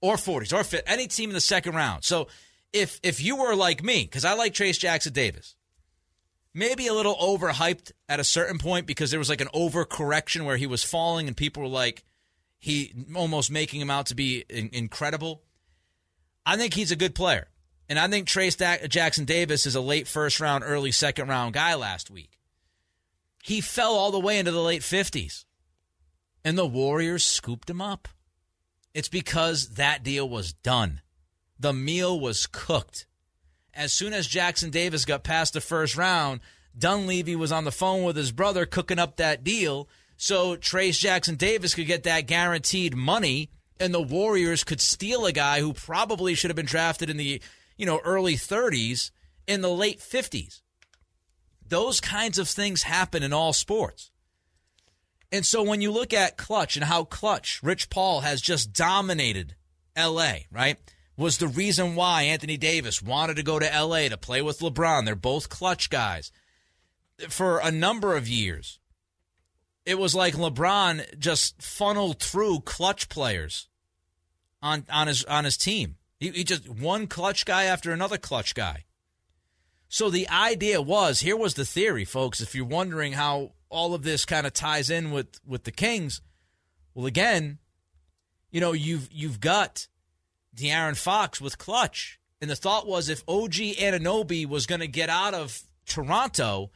[0.00, 2.04] or 40s or any team in the second round.
[2.04, 2.28] So
[2.72, 5.56] if if you were like me, because I like Trace Jackson Davis,
[6.54, 10.56] maybe a little overhyped at a certain point because there was like an overcorrection where
[10.56, 12.04] he was falling and people were like
[12.58, 15.42] he almost making him out to be in, incredible.
[16.44, 17.48] I think he's a good player.
[17.88, 21.54] And I think Trace Da- Jackson Davis is a late first round, early second round
[21.54, 22.38] guy last week.
[23.42, 25.44] He fell all the way into the late 50s.
[26.44, 28.08] And the Warriors scooped him up.
[28.94, 31.02] It's because that deal was done.
[31.58, 33.06] The meal was cooked.
[33.78, 36.40] As soon as Jackson Davis got past the first round,
[36.76, 39.88] Dunleavy was on the phone with his brother cooking up that deal
[40.20, 45.32] so Trace Jackson Davis could get that guaranteed money and the Warriors could steal a
[45.32, 47.40] guy who probably should have been drafted in the,
[47.76, 49.12] you know, early 30s
[49.46, 50.60] in the late 50s.
[51.66, 54.10] Those kinds of things happen in all sports.
[55.30, 59.54] And so when you look at Clutch and how Clutch, Rich Paul has just dominated
[59.96, 60.78] LA, right?
[61.18, 65.04] Was the reason why Anthony Davis wanted to go to LA to play with LeBron.
[65.04, 66.30] They're both Clutch guys.
[67.28, 68.78] For a number of years,
[69.84, 73.68] it was like LeBron just funneled through Clutch players
[74.62, 75.96] on on his on his team.
[76.20, 78.84] He, he just one Clutch guy after another Clutch guy.
[79.88, 82.40] So the idea was here was the theory, folks.
[82.40, 86.20] If you're wondering how all of this kind of ties in with with the Kings,
[86.94, 87.58] well, again,
[88.52, 89.88] you know you've you've got
[90.58, 95.08] De'Aaron Fox with Clutch, and the thought was if OG Anunoby was going to get
[95.08, 96.70] out of Toronto,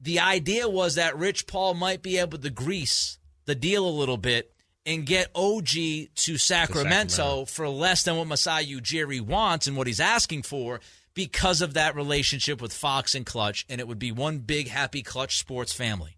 [0.00, 4.16] the idea was that Rich Paul might be able to grease the deal a little
[4.16, 4.52] bit
[4.86, 7.44] and get OG to Sacramento, Sacramento.
[7.46, 10.80] for less than what Masai Ujiri wants and what he's asking for
[11.14, 15.02] because of that relationship with Fox and Clutch, and it would be one big happy
[15.02, 16.16] Clutch Sports family.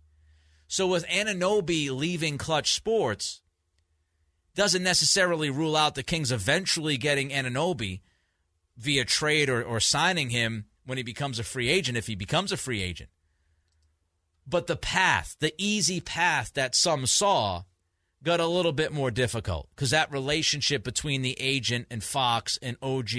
[0.69, 3.41] So with Anunoby leaving Clutch Sports,
[4.55, 8.01] doesn't necessarily rule out the Kings eventually getting Anunoby
[8.77, 12.51] via trade or, or signing him when he becomes a free agent, if he becomes
[12.51, 13.11] a free agent.
[14.47, 17.63] But the path, the easy path that some saw,
[18.23, 22.77] got a little bit more difficult because that relationship between the agent and Fox and
[22.83, 23.15] OG,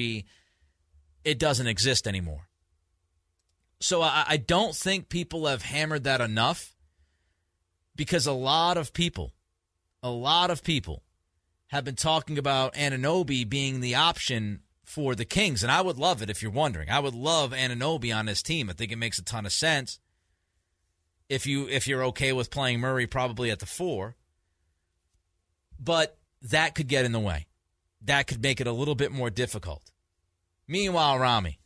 [1.24, 2.48] it doesn't exist anymore.
[3.80, 6.76] So I, I don't think people have hammered that enough
[7.96, 9.34] because a lot of people,
[10.04, 11.04] a lot of people
[11.72, 15.64] have been talking about Anunoby being the option for the Kings.
[15.64, 16.90] And I would love it if you're wondering.
[16.90, 18.70] I would love Anunoby on this team.
[18.70, 20.00] I think it makes a ton of sense.
[21.30, 24.18] If you if you're okay with playing Murray probably at the four.
[25.80, 27.48] But that could get in the way.
[28.02, 29.92] That could make it a little bit more difficult.
[30.68, 31.60] Meanwhile, Ramie,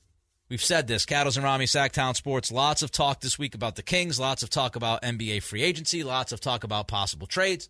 [0.49, 3.83] we've said this, Cattles and Ramie, Sactown Sports, lots of talk this week about the
[3.83, 7.69] Kings, lots of talk about NBA free agency, lots of talk about possible trades.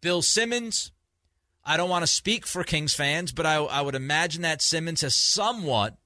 [0.00, 0.92] Bill Simmons,
[1.64, 5.02] I don't want to speak for Kings fans, but I, I would imagine that Simmons
[5.02, 5.96] has somewhat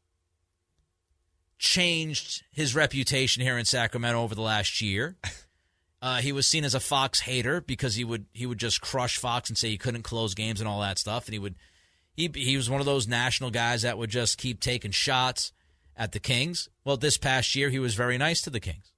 [1.58, 5.16] changed his reputation here in Sacramento over the last year.
[6.02, 9.16] Uh, he was seen as a Fox hater because he would he would just crush
[9.16, 11.54] Fox and say he couldn't close games and all that stuff, and he would
[12.14, 15.50] he he was one of those national guys that would just keep taking shots
[15.96, 16.68] at the Kings.
[16.84, 18.92] Well, this past year he was very nice to the Kings,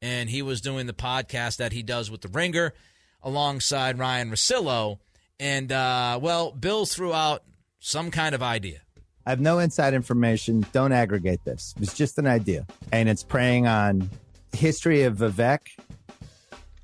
[0.00, 2.72] and he was doing the podcast that he does with the Ringer
[3.20, 5.00] alongside Ryan Russillo,
[5.40, 7.42] and uh, well, Bill threw out
[7.80, 8.80] some kind of idea.
[9.26, 10.64] I have no inside information.
[10.72, 11.74] Don't aggregate this.
[11.80, 14.08] It's just an idea, and it's preying on
[14.52, 15.60] history of Vivek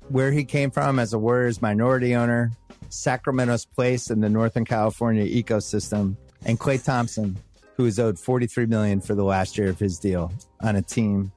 [0.09, 2.51] where he came from as a Warriors minority owner,
[2.89, 6.15] Sacramento's place in the Northern California ecosystem,
[6.45, 7.37] and Klay Thompson,
[7.75, 11.31] who is owed 43 million for the last year of his deal on a team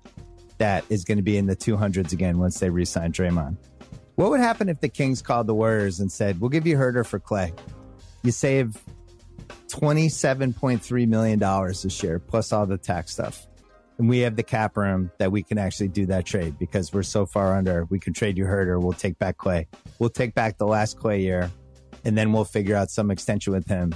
[0.59, 3.57] that is going to be in the 200s again once they re-sign Draymond.
[4.19, 7.07] What would happen if the Kings called the Warriors and said, "We'll give you Huerter
[7.07, 7.57] for Klay.
[8.25, 8.77] You save
[9.69, 13.47] 27.3 million dollars this year plus all the tax stuff."
[13.97, 17.05] and we have the cap room that we can actually do that trade because we're
[17.05, 17.85] so far under.
[17.87, 18.81] We can trade you Huerter.
[18.81, 19.67] We'll take back Klay.
[20.01, 21.49] We'll take back the last Klay year,
[22.05, 23.95] and then we'll figure out some extension with him.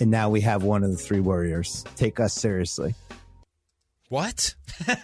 [0.00, 1.84] And now we have one of the three Warriors.
[1.96, 2.96] Take us seriously.
[4.08, 4.56] What?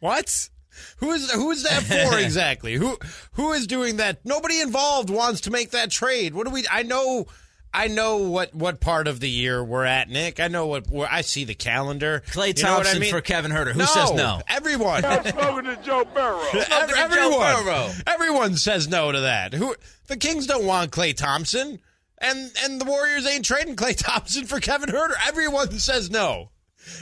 [0.00, 0.50] what?
[0.98, 2.74] Who is who is that for exactly?
[2.74, 2.98] who
[3.32, 4.24] who is doing that?
[4.24, 6.34] Nobody involved wants to make that trade.
[6.34, 6.64] What do we?
[6.70, 7.26] I know
[7.72, 10.40] I know what, what part of the year we're at, Nick.
[10.40, 12.22] I know what where I see the calendar.
[12.30, 13.10] Klay You Thompson I mean?
[13.10, 13.72] for Kevin Huerter.
[13.72, 14.40] Who no, says no?
[14.48, 15.04] Everyone.
[15.04, 16.40] I'm smoking to Joe Burrow.
[16.52, 17.64] Ev- to Joe everyone.
[17.64, 17.90] Burrow.
[18.06, 19.52] Everyone says no to that.
[19.52, 19.74] Who
[20.06, 21.78] the Kings don't want Klay Thompson,
[22.18, 25.14] and and the Warriors ain't trading Klay Thompson for Kevin Huerter.
[25.26, 26.50] Everyone says no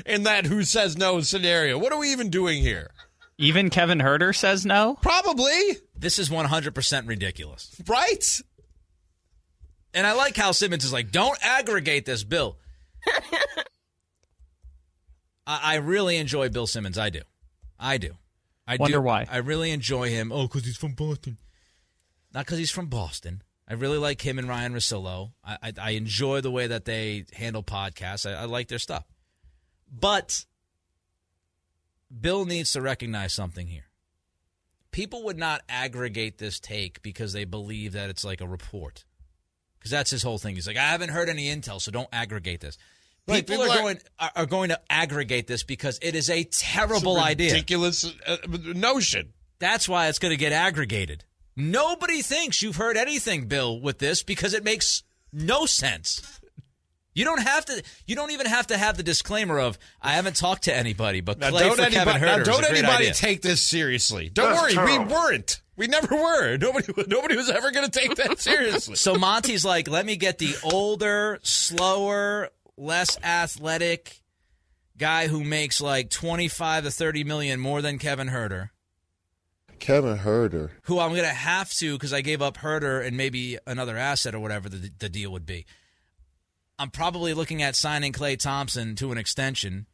[0.04, 1.78] in that who says no scenario.
[1.78, 2.90] What are we even doing here?
[3.38, 4.96] Even Kevin Huerter says no.
[5.02, 7.74] Probably This is 100% ridiculous.
[7.86, 8.40] right.
[9.92, 12.56] And I like how Simmons is like, don't aggregate this, Bill.
[15.46, 16.98] I, I really enjoy Bill Simmons.
[16.98, 17.20] I do.
[17.78, 18.12] I do.
[18.66, 19.02] I Wonder do.
[19.02, 19.26] why.
[19.30, 20.32] I really enjoy him.
[20.32, 21.38] Oh, because he's from Boston.
[22.34, 23.42] Not because he's from Boston.
[23.68, 25.32] I really like him and Ryan Russillo.
[25.44, 28.28] I, I, I enjoy the way that they handle podcasts.
[28.30, 29.04] I, I like their stuff.
[29.90, 30.44] But
[32.20, 33.86] Bill needs to recognize something here.
[34.90, 39.04] People would not aggregate this take because they believe that it's like a report.
[39.78, 40.54] Because that's his whole thing.
[40.54, 42.78] He's like, I haven't heard any intel, so don't aggregate this.
[43.28, 43.98] Right, People, people are are- going
[44.36, 47.52] are, going to aggregate this because it is a terrible idea.
[47.52, 48.36] Ridiculous uh,
[48.74, 49.32] notion.
[49.58, 51.24] That's why it's going to get aggregated.
[51.56, 56.40] Nobody thinks you've heard anything, Bill, with this because it makes no sense.
[57.16, 57.82] You don't have to.
[58.06, 61.38] You don't even have to have the disclaimer of "I haven't talked to anybody." But
[61.38, 63.14] Now, play don't for anybody, Kevin now, don't a great anybody idea.
[63.14, 64.28] take this seriously.
[64.28, 65.62] Don't That's worry, we weren't.
[65.76, 66.58] We never were.
[66.58, 68.96] Nobody, nobody was ever going to take that seriously.
[68.96, 74.20] So Monte's like, let me get the older, slower, less athletic
[74.98, 78.70] guy who makes like 25 to 30 million more than Kevin Huerter.
[79.78, 83.58] Kevin Huerter, who I'm going to have to because I gave up Huerter and maybe
[83.66, 85.66] another asset or whatever the, the deal would be.
[86.78, 89.86] I'm probably looking at signing Klay Thompson to an extension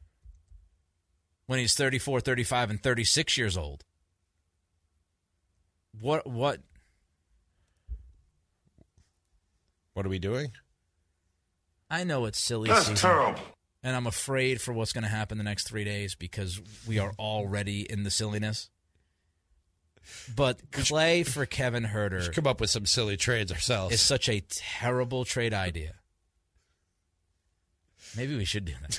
[1.47, 3.85] when he's 34, 35, and 36 years old.
[6.01, 6.61] What what
[9.93, 10.53] what are we doing?
[11.91, 12.69] I know it's silly.
[12.71, 12.97] That's season.
[12.97, 13.41] terrible.
[13.83, 17.13] And I'm afraid for what's going to happen the next three days because we are
[17.19, 18.71] already in the silliness.
[20.35, 23.95] But Klay for Kevin Huerter Come up with some silly trades ourselves.
[23.95, 25.95] is such a terrible trade idea.
[28.17, 28.99] Maybe we should do that.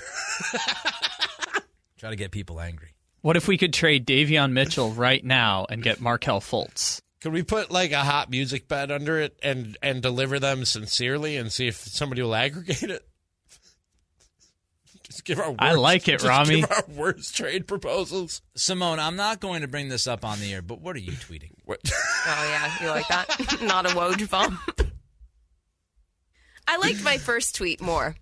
[1.97, 2.95] Try to get people angry.
[3.22, 7.01] What if we could trade Davion Mitchell right now and get Markelle Fultz?
[7.22, 11.38] Could we put like a hot music bed under it and and deliver them sincerely
[11.38, 13.07] and see if somebody will aggregate it?
[15.03, 16.61] Just give our worst, I like it, just Ramie.
[16.61, 18.41] Give our worst trade proposals.
[18.55, 21.14] Simone, I'm not going to bring this up on the air, but what are you
[21.14, 21.51] tweeting?
[21.64, 21.80] What?
[22.26, 23.61] Oh yeah, you like that?
[23.61, 24.59] Not a Woj bomb.
[26.68, 28.16] I liked my first tweet more.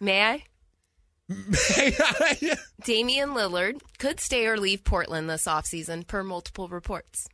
[0.00, 0.44] May I?
[2.84, 7.28] Damian Lillard could stay or leave Portland this offseason per multiple reports.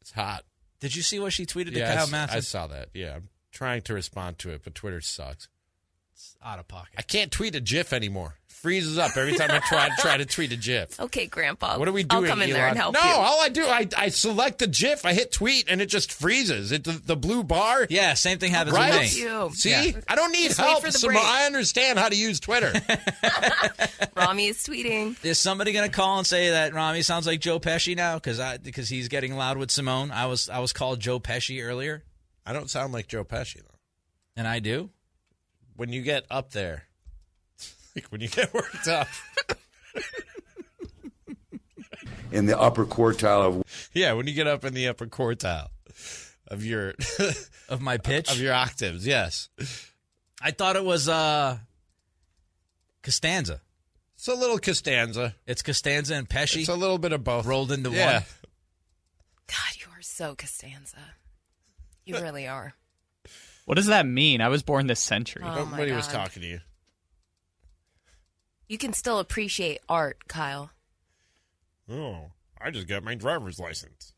[0.00, 0.44] it's hot.
[0.80, 2.36] Did you see what she tweeted to Yeah, I Kyle s- Matson?
[2.36, 2.88] I saw that.
[2.94, 5.48] Yeah, I'm trying to respond to it, but Twitter sucks.
[6.22, 6.94] It's out of pocket.
[6.96, 8.36] I can't tweet a GIF anymore.
[8.46, 11.00] Freezes up every time I try try to tweet a GIF.
[11.00, 11.78] Okay, Grandpa.
[11.80, 12.22] What are we doing?
[12.22, 13.10] I'll come in there and help no, you.
[13.12, 16.70] all I do, I, I select the GIF, I hit tweet, and it just freezes.
[16.70, 17.88] It the, the blue bar.
[17.90, 18.92] Yeah, same thing happens Right?
[19.00, 19.20] with me.
[19.20, 19.50] You.
[19.54, 20.00] See, Yeah.
[20.06, 20.82] I don't need Just help.
[20.84, 21.14] for the Simone.
[21.14, 21.24] break.
[21.24, 22.72] I understand how to use Twitter.
[24.16, 25.22] Ramie is tweeting.
[25.24, 28.38] Is somebody going to call and say that Ramie sounds like Joe Pesci now because
[28.38, 30.12] I because he's getting loud with Simone?
[30.12, 32.04] I was I was called Joe Pesci earlier,
[32.46, 33.78] I don't sound like Joe Pesci though.
[34.36, 34.90] and I do.
[35.76, 36.84] When you get up there,
[37.96, 39.08] like when you get worked up.
[42.30, 45.68] In the upper quartile of Yeah, when you get up in the upper quartile
[46.48, 46.94] of your
[47.68, 49.50] Of my pitch, of your octaves, yes.
[50.40, 51.58] I thought it was uh
[53.02, 53.60] Costanza.
[54.16, 55.34] It's a little Costanza.
[55.46, 58.12] It's Costanza and Pesci It's a little bit of both rolled into Yeah.
[58.14, 58.22] one.
[59.46, 60.96] God, you are so Costanza.
[62.04, 62.72] You really are.
[63.64, 64.40] What does that mean?
[64.40, 65.42] I was born this century.
[65.44, 66.24] Oh, my Nobody was God.
[66.24, 66.60] talking to you.
[68.68, 70.70] You can still appreciate art, Kyle.
[71.90, 74.14] Oh, I just got my driver's license.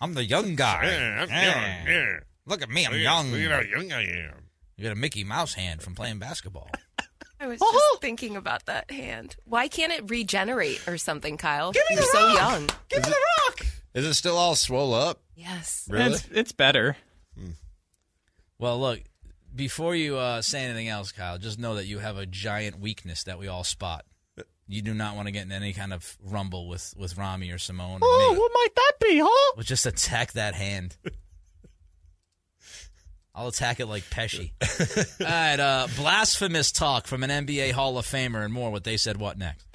[0.00, 0.84] I'm the young guy.
[0.84, 1.44] Yeah, I'm Yeah.
[1.78, 1.88] young.
[1.88, 2.18] Yeah.
[2.46, 3.32] Look at me, I'm Look at- young.
[3.32, 4.50] Look at how young I am.
[4.76, 6.70] You got a Mickey Mouse hand from playing basketball.
[7.40, 7.70] I was oh.
[7.72, 9.36] just thinking about that hand.
[9.44, 11.72] Why can't it regenerate or something, Kyle?
[11.74, 12.68] You're so young.
[12.88, 13.16] Give me the
[13.48, 13.66] rock.
[13.94, 15.20] Is it still all swole up?
[15.34, 15.86] Yes.
[15.90, 16.14] Really?
[16.14, 16.96] It's, it's better.
[17.36, 17.50] Hmm.
[18.58, 19.02] Well, look,
[19.54, 23.24] before you uh, say anything else, Kyle, just know that you have a giant weakness
[23.24, 24.04] that we all spot.
[24.68, 27.58] You do not want to get in any kind of rumble with, with Ramie or
[27.58, 28.38] Simone or Oh, me.
[28.38, 29.52] what might that be, huh?
[29.56, 30.96] We'll just attack that hand.
[33.38, 34.52] I'll attack it like Pesci.
[35.20, 38.70] All right, uh, blasphemous talk from an NBA Hall of Famer and more.
[38.70, 39.18] What they said.
[39.18, 39.66] What next?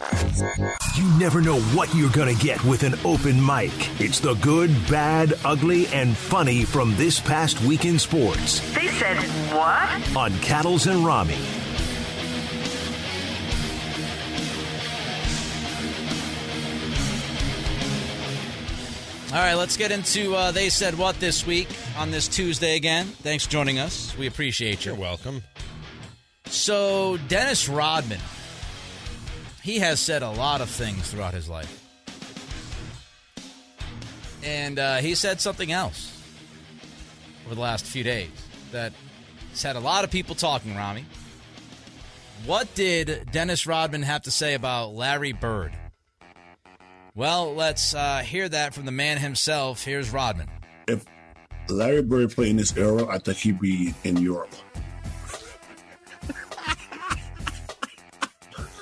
[0.98, 3.72] You never know what you're going to get with an open mic.
[4.02, 9.18] It's the good, bad, ugly, and funny from this past week in sports They said
[9.54, 10.16] what?
[10.18, 11.38] on Cattles and Ramie.
[19.32, 23.06] All right, let's get into uh, they said what this week on this Tuesday again.
[23.06, 24.14] Thanks for joining us.
[24.18, 24.92] We appreciate you.
[24.92, 25.42] You're welcome.
[26.48, 28.20] So, Dennis Rodman,
[29.64, 31.82] he has said a lot of things throughout his life.
[34.44, 36.22] And uh, he said something else
[37.46, 38.32] over the last few days
[38.74, 38.92] that
[39.52, 41.06] has had a lot of people talking, Ramie.
[42.46, 45.72] What did Dennis Rodman have to say about Larry Bird?
[47.14, 49.84] Well, let's uh, hear that from the man himself.
[49.84, 50.48] Here's Rodman.
[50.88, 51.04] if
[51.68, 54.54] Larry Bird played in this era, I think he'd be in Europe.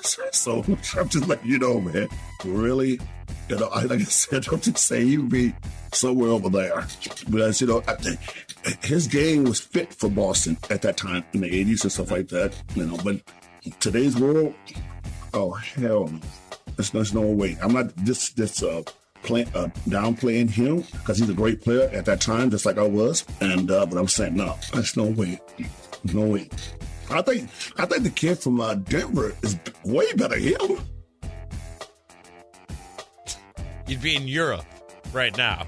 [0.31, 0.63] so
[0.97, 2.07] I'm just letting you know, man,
[2.45, 2.99] really,
[3.49, 5.53] you know, I like I said, I'm just saying he'd be
[5.91, 6.85] somewhere over there
[7.29, 8.19] because you know, I think
[8.83, 12.27] his game was fit for Boston at that time in the '80s and stuff like
[12.27, 12.53] that.
[12.75, 13.21] You know, but
[13.79, 14.53] today's world,
[15.33, 16.19] oh hell no.
[16.79, 17.57] There's, there's no way.
[17.61, 18.83] I'm not this this uh,
[19.21, 22.87] play, uh downplaying him because he's a great player at that time, just like I
[22.87, 23.25] was.
[23.41, 25.41] And uh, but I'm saying no, there's no way,
[26.05, 26.47] no way.
[27.11, 30.79] I think I think the kid from uh, Denver is way better than him.
[33.85, 34.63] You'd be in Europe
[35.11, 35.67] right now.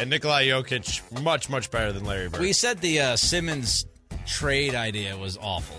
[0.00, 2.40] And Nikolai Jokic, much, much better than Larry Bird.
[2.40, 3.86] We said the uh, Simmons
[4.26, 5.76] trade idea was awful.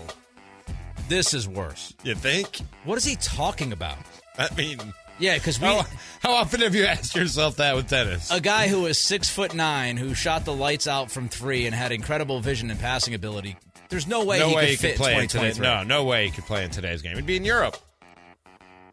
[1.08, 1.92] This is worse.
[2.02, 2.60] you think?
[2.84, 3.98] What is he talking about?
[4.38, 4.78] I mean,
[5.18, 5.84] Yeah, because we how,
[6.22, 8.30] how often have you asked yourself that with tennis?
[8.30, 11.74] a guy who was six foot nine who shot the lights out from three and
[11.74, 13.56] had incredible vision and passing ability.
[13.88, 15.50] There's no way no he way could he fit could play in in today.
[15.50, 15.62] 2023.
[15.66, 17.16] No, no way he could play in today's game.
[17.16, 17.76] He'd be in Europe.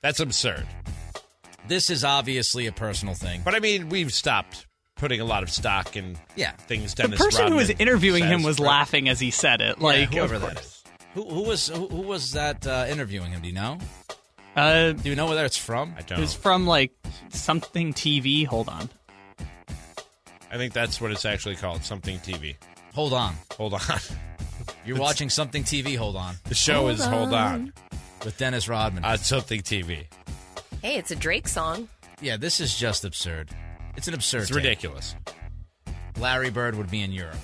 [0.02, 0.66] That's absurd.
[1.68, 3.42] This is obviously a personal thing.
[3.44, 6.52] But I mean, we've stopped putting a lot of stock in Yeah.
[6.52, 6.94] things.
[6.96, 8.68] The Dennis person who was Rodman interviewing him was right?
[8.70, 9.80] laughing as he said it.
[9.82, 10.66] Like, yeah, whoever of that
[11.14, 13.42] Who, who was who, who was that uh, interviewing him?
[13.42, 13.78] Do you know?
[14.56, 15.94] Uh, Do you know where it's from?
[15.98, 16.20] I don't.
[16.20, 16.92] was from like
[17.30, 18.46] something TV.
[18.46, 18.90] Hold on.
[20.52, 21.84] I think that's what it's actually called.
[21.84, 22.56] Something TV.
[22.94, 23.36] Hold on.
[23.58, 23.82] Hold on.
[24.86, 25.98] You're watching something TV.
[25.98, 27.74] Hold on The show is Hold On.
[28.24, 29.04] with Dennis Rodman.
[29.04, 30.06] On Something TV.
[30.82, 31.90] Hey, it's a Drake song.
[32.22, 33.50] Yeah, this is just absurd.
[33.98, 34.42] It's an absurd.
[34.44, 34.58] It's take.
[34.58, 35.16] ridiculous.
[36.18, 37.36] Larry Bird would be in Europe.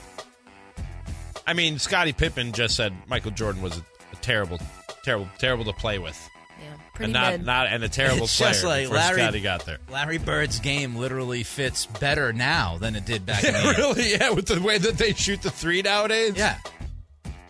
[1.45, 3.81] I mean, Scottie Pippen just said Michael Jordan was a,
[4.13, 4.59] a terrible,
[5.03, 6.29] terrible, terrible to play with,
[6.61, 7.45] Yeah, pretty and not mid.
[7.45, 9.77] not and a terrible It's player just like before Larry- Scottie got there.
[9.89, 14.11] Larry Bird's game literally fits better now than it did back in the really?
[14.11, 16.33] Yeah, with the way that they shoot the three nowadays.
[16.35, 16.57] Yeah.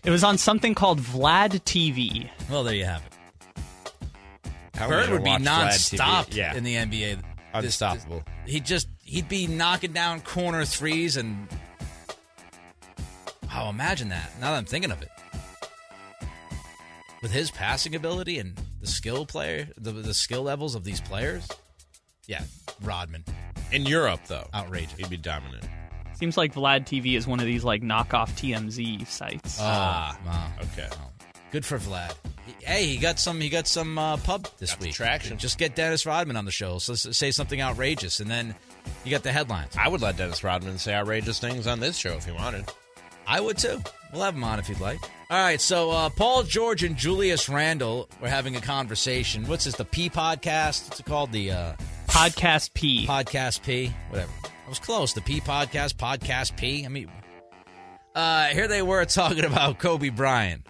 [0.04, 2.30] It was on something called Vlad TV.
[2.50, 3.62] Well, there you have it.
[4.76, 7.18] How I Bird would be watch Vlad nonstop Yeah, in the NBA.
[7.18, 8.24] This- unstoppable.
[8.46, 11.48] He'd just he'd be knocking down corner threes and
[13.54, 14.32] oh, imagine that.
[14.40, 15.10] Now that I'm thinking of it,
[17.22, 21.48] with his passing ability and the skill player, the the skill levels of these players,
[22.28, 22.44] yeah,
[22.82, 23.24] Rodman,
[23.72, 24.94] In Europe, though, outrageous.
[24.98, 25.64] he'd be dominant.
[26.14, 29.58] Seems like Vlad TV is one of these like knockoff TMZ sites.
[29.60, 30.52] Ah, wow.
[30.74, 30.88] Okay.
[31.52, 32.14] Good for Vlad.
[32.60, 33.40] Hey, he got some.
[33.42, 34.96] He got some uh, pub this Got the week.
[34.96, 35.38] traction.
[35.38, 36.78] Just get Dennis Rodman on the show.
[36.80, 38.56] So s- say something outrageous, and then
[39.04, 39.76] you got the headlines.
[39.78, 42.66] I would let Dennis Rodman say outrageous things on this show if he wanted.
[43.28, 43.82] I would too.
[44.14, 45.00] We'll have him on if you'd like.
[45.32, 45.62] All right.
[45.62, 49.48] So uh, Paul George and Julius Randle were having a conversation.
[49.48, 49.78] What's this?
[49.78, 50.90] The P podcast?
[50.90, 51.32] What's it called?
[51.32, 51.74] The uh,
[52.08, 53.08] Podcast P.
[53.08, 53.94] podcast P.
[54.10, 54.30] Whatever.
[54.44, 55.14] I was close.
[55.14, 55.94] The P podcast.
[55.94, 56.84] Podcast P.
[56.84, 57.10] I mean,
[58.14, 60.68] uh, here they were talking about Kobe Bryant.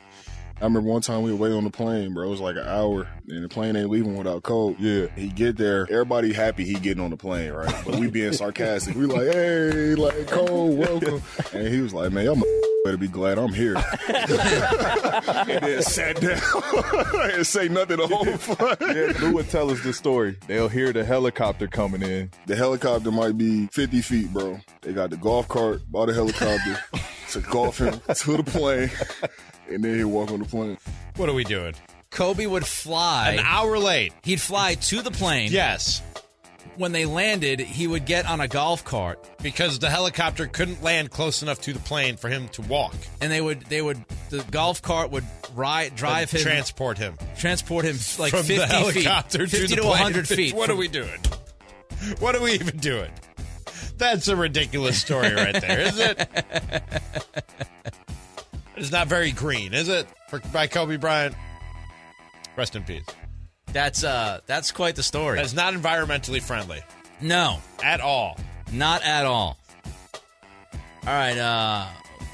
[0.58, 2.28] I remember one time we were waiting on the plane, bro.
[2.28, 4.76] It was like an hour, and the plane ain't leaving without Cole.
[4.78, 7.74] Yeah, he get there, everybody happy he getting on the plane, right?
[7.84, 8.96] But we being sarcastic.
[8.96, 11.24] We like, hey, like Cole, welcome,
[11.56, 12.36] and he was like, man, y'all
[12.84, 13.76] better be glad I'm here.
[14.08, 16.42] and then sat down
[17.32, 18.78] and say nothing the whole flight.
[18.82, 20.38] Yeah, Lou would tell us the story.
[20.48, 22.32] They'll hear the helicopter coming in.
[22.48, 24.60] The helicopter might be 50 feet, bro.
[24.82, 26.78] They got the golf cart by the helicopter
[27.32, 28.90] to golf him to the plane,
[29.70, 30.78] and then he'll walk on the plane.
[31.16, 31.76] What are we doing?
[32.10, 34.12] Kobe would fly An hour late.
[34.24, 35.50] He'd fly to the plane.
[35.52, 36.02] Yes,
[36.78, 41.12] When they landed, he would get on a golf cart, because the helicopter couldn't land
[41.12, 42.96] close enough to the plane for him to walk.
[43.20, 47.84] and they would they would the golf cart would ride drive him transport him transport
[47.84, 50.38] him like from 50 the helicopter feet, 50 to, to, the 100 plane.
[50.38, 50.56] feet.
[50.56, 51.20] What are we doing?
[52.20, 53.12] What are we even doing?
[53.98, 56.30] That's a ridiculous story right there, is it?
[58.76, 60.08] It's not very green, is it?
[60.30, 61.36] For, by Kobe Bryant.
[62.58, 63.06] Rest in peace.
[63.74, 65.38] That's uh that's quite the story.
[65.38, 66.82] That's not environmentally friendly
[67.22, 68.38] no, at all.
[68.72, 69.58] not at all.
[71.04, 71.88] All right, uh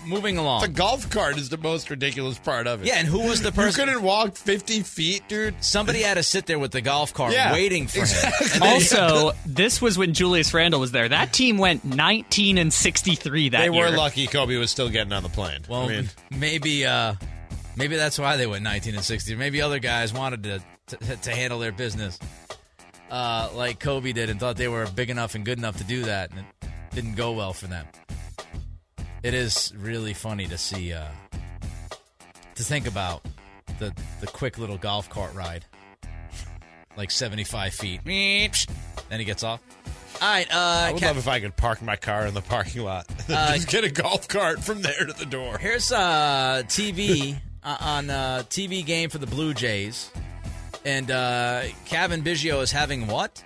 [0.06, 0.62] moving along.
[0.62, 2.88] The golf cart is the most ridiculous part of it.
[2.88, 3.86] yeah, and who was the person You person?
[3.88, 5.62] couldn't walk 50 feet, dude.
[5.62, 8.04] Somebody had to sit there with the golf cart Yeah, waiting for him.
[8.04, 8.60] exactly.
[8.68, 11.10] Also, this was when Julius Randle was there.
[11.10, 15.24] That team went 19 and 63 that They were lucky Kobe was still getting on
[15.24, 15.62] the plane.
[15.68, 17.16] Well, I mean, maybe uh
[17.76, 19.36] maybe that's why they went 19 and 60.
[19.36, 22.20] Maybe other guys wanted to to, to handle their business
[23.10, 26.04] uh, like Kobe did and thought they were big enough and good enough to do
[26.04, 27.86] that, and it didn't go well for them.
[29.24, 31.06] It is really funny to see uh,
[32.56, 33.24] to think about
[33.80, 35.66] the the quick little golf cart ride,
[36.96, 38.02] like 75 feet.
[38.06, 39.62] Then he gets off.
[40.22, 42.42] All right, uh, I would Cap- love if I could park my car in the
[42.42, 43.06] parking lot.
[43.30, 45.58] Uh, Just get a golf cart from there to the door.
[45.58, 50.10] Here's uh, TV uh, on uh, TV game for the Blue Jays,
[50.86, 53.44] and uh, Cavan Biggio is having what?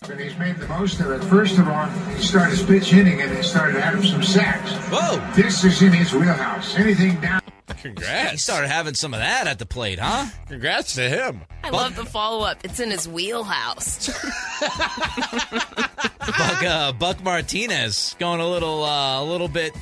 [0.00, 1.24] But he's made the most of it.
[1.24, 4.70] First of all, he started his pitch hitting and he started having some sacks.
[4.92, 5.16] Whoa!
[5.34, 6.76] This is in his wheelhouse.
[6.76, 7.40] Anything down.
[7.80, 8.30] Congrats.
[8.32, 10.26] He started having some of that at the plate, huh?
[10.48, 11.40] Congrats to him.
[11.62, 12.58] I love the follow up.
[12.64, 14.08] It's in his wheelhouse.
[14.60, 19.72] Buck, uh, Buck Martinez going a little, uh, a little bit,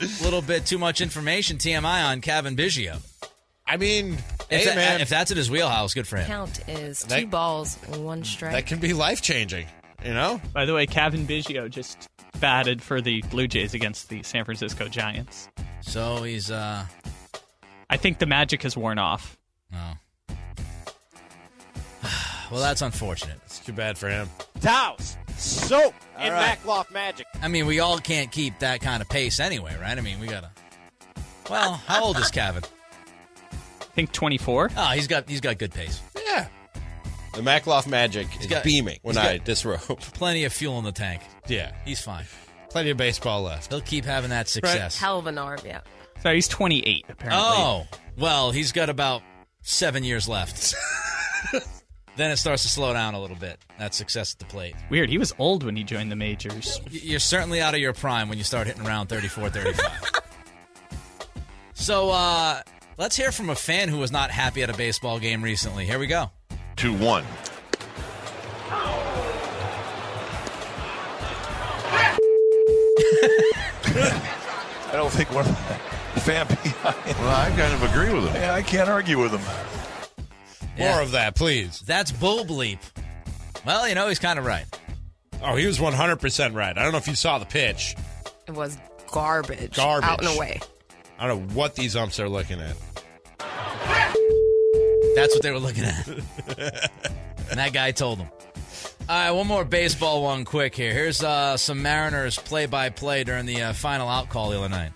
[0.00, 1.58] a little bit too much information.
[1.58, 2.98] TMI on Cavan Biggio.
[3.66, 6.26] I mean, If, hey, that- man, if that's in his wheelhouse, good for him.
[6.26, 8.52] Count is two That- balls, one strike.
[8.52, 9.66] that can be life changing.
[10.04, 12.08] You know, By the way, Cavan Biggio just
[12.40, 15.48] batted for the Blue Jays against the San Francisco Giants.
[15.82, 16.86] So he's, uh,
[17.90, 19.36] I think the magic has worn off.
[19.74, 19.96] oh.
[22.50, 23.38] well, that's unfortunate.
[23.44, 24.28] it's too bad for him.
[24.60, 26.58] Towels, soap, and right.
[26.64, 27.26] Macloff magic.
[27.42, 29.96] I mean, we all can't keep that kind of pace anyway, right?
[29.96, 30.50] I mean, we gotta.
[31.50, 32.62] Well, how old is Kevin?
[33.90, 34.70] I think 24.
[34.76, 36.00] Oh, he's got he's got good pace.
[36.24, 36.46] Yeah.
[37.34, 39.80] The Macloff magic is got- beaming when I got- disrobe.
[40.00, 41.22] Plenty of fuel in the tank.
[41.48, 42.24] Yeah, He's fine.
[42.70, 43.72] plenty of baseball left.
[43.72, 44.96] He'll keep having that success.
[44.98, 45.80] Hell of an arm, yeah.
[46.22, 47.42] So he's 28, apparently.
[47.44, 47.86] Oh,
[48.18, 49.22] well, he's got about
[49.62, 50.74] seven years left.
[52.16, 53.58] then it starts to slow down a little bit.
[53.78, 54.74] That success at the plate.
[54.90, 55.08] Weird.
[55.08, 56.80] He was old when he joined the majors.
[56.90, 60.02] You're certainly out of your prime when you start hitting around 34, 35.
[61.74, 62.60] so uh,
[63.00, 65.86] Let's hear from a fan who was not happy at a baseball game recently.
[65.86, 66.30] Here we go.
[66.76, 67.24] 2 1.
[74.84, 77.18] I don't think one fan behind.
[77.20, 78.34] Well, I kind of agree with him.
[78.34, 79.40] Yeah, I can't argue with him.
[80.76, 80.92] Yeah.
[80.92, 81.80] More of that, please.
[81.80, 82.80] That's bull bleep.
[83.64, 84.66] Well, you know, he's kind of right.
[85.42, 86.76] Oh, he was 100% right.
[86.76, 87.96] I don't know if you saw the pitch.
[88.46, 88.76] It was
[89.10, 89.74] garbage.
[89.74, 90.06] Garbage.
[90.06, 90.60] Out and away.
[91.18, 92.76] I don't know what these umps are looking at.
[95.20, 96.08] That's what they were looking at.
[96.08, 98.28] and that guy told them.
[99.08, 100.92] All right, one more baseball one quick here.
[100.92, 104.68] Here's uh, some Mariners play by play during the uh, final out call the other
[104.68, 104.92] night.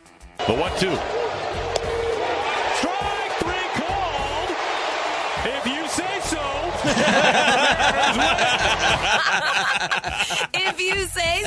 [0.46, 0.94] The one two.
[2.78, 4.50] Strike three called.
[5.46, 6.40] If you say so.
[10.54, 11.42] if you say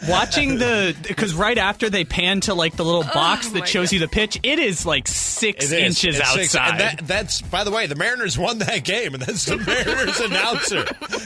[0.00, 0.10] so.
[0.10, 3.66] Watching the because right after they pan to like the little box Oh that my
[3.66, 6.04] shows you the pitch, it is like six It is.
[6.04, 6.70] inches It's six- outside.
[6.70, 10.20] and that, that's by the way, the Mariners won that game, and that's the Mariners
[10.20, 10.84] announcer.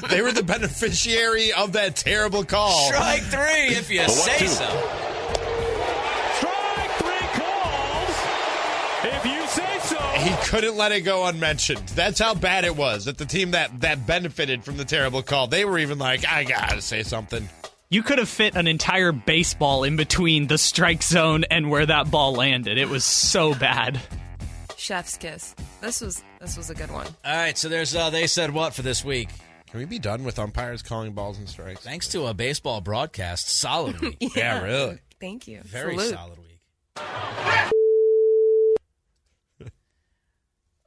[0.09, 2.89] They were the beneficiary of that terrible call.
[2.89, 5.13] Strike three, if you say so.
[10.57, 11.87] Couldn't let it go unmentioned.
[11.91, 13.05] That's how bad it was.
[13.05, 16.45] That the team that that benefited from the terrible call, they were even like, I
[16.45, 17.47] gotta say something.
[17.91, 22.11] you could have fit an entire baseball in between the strike zone and where that
[22.11, 22.79] ball landed.
[22.79, 24.01] It was so bad.
[24.79, 25.55] Chef's kiss.
[25.83, 27.07] This was this was a good one.
[27.23, 29.29] All right, so there's uh, they said what for this week.
[29.71, 31.81] Can we be done with umpires calling balls and strikes?
[31.83, 34.17] Thanks to a baseball broadcast, solid week.
[34.35, 34.63] Yeah.
[34.63, 35.01] really.
[35.21, 35.61] Thank you.
[35.65, 36.15] Very Salute.
[36.15, 37.83] solid week.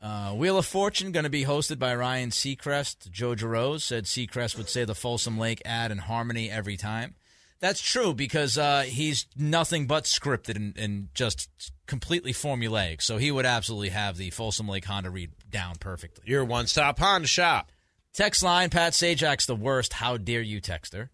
[0.01, 3.11] Uh, Wheel of Fortune going to be hosted by Ryan Seacrest.
[3.11, 7.15] Joe Giroux said Seacrest would say the Folsom Lake ad in harmony every time.
[7.59, 11.49] That's true because uh, he's nothing but scripted and, and just
[11.87, 13.01] completely formulaic.
[13.01, 16.23] So he would absolutely have the Folsom Lake Honda read down perfectly.
[16.25, 17.71] Your one stop Honda shop.
[18.13, 19.93] Text line Pat Sajak's the worst.
[19.93, 21.09] How dare you, texter?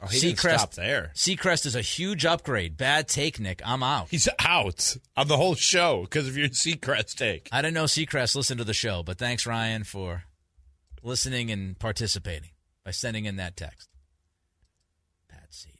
[0.00, 1.10] Oh, stop there.
[1.16, 2.76] Seacrest is a huge upgrade.
[2.76, 3.60] Bad take, Nick.
[3.64, 4.08] I'm out.
[4.10, 7.48] He's out on the whole show because of your Seacrest take.
[7.50, 10.22] I didn't know Seacrest listened to the show, but thanks, Ryan, for
[11.02, 12.50] listening and participating
[12.84, 13.88] by sending in that text.
[15.28, 15.74] Pat Sajak.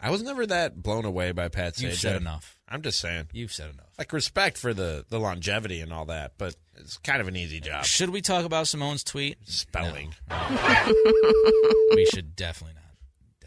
[0.00, 1.82] I was never that blown away by Pat Sajak.
[1.82, 2.58] You've said enough.
[2.66, 3.28] I'm just saying.
[3.32, 3.92] You've said enough.
[3.98, 7.60] Like respect for the the longevity and all that, but it's kind of an easy
[7.60, 7.84] job.
[7.84, 9.38] Should we talk about Simone's tweet?
[9.44, 10.14] Spelling.
[11.94, 12.82] we should definitely not.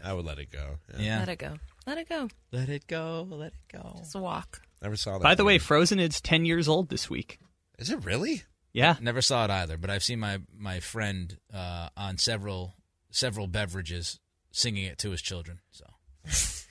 [0.02, 0.78] I would let it go.
[0.98, 1.18] Yeah.
[1.18, 1.56] Let it go.
[1.86, 2.28] Let it go.
[2.52, 3.26] Let it go.
[3.30, 3.94] Let it go.
[3.98, 4.62] Just walk.
[4.82, 5.22] Never saw that.
[5.22, 5.58] By the way.
[5.58, 7.38] Frozen is ten years old this week.
[7.78, 8.42] is it really?
[8.72, 8.96] Yeah.
[9.00, 12.74] Never saw it either, but I've seen my my friend uh, on several
[13.10, 14.18] several beverages
[14.52, 15.60] singing it to his children.
[15.70, 15.84] So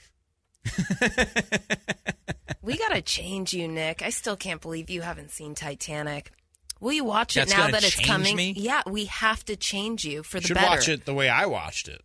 [2.62, 4.02] We gotta change you, Nick.
[4.02, 6.32] I still can't believe you haven't seen Titanic.
[6.80, 8.36] Will you watch it That's now gonna that it's change coming?
[8.36, 8.54] me?
[8.58, 10.68] Yeah, we have to change you for the Should better.
[10.68, 12.02] watch it the way I watched it.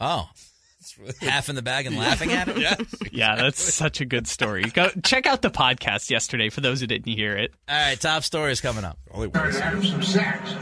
[0.00, 0.28] oh,
[1.20, 2.58] half in the bag and laughing at it.
[2.60, 2.74] yeah.
[3.12, 4.62] Yeah, that's such a good story.
[4.64, 7.52] Go check out the podcast yesterday for those who didn't hear it.
[7.68, 8.98] All right, top story is coming up.
[9.12, 10.52] Only Started having some sacks.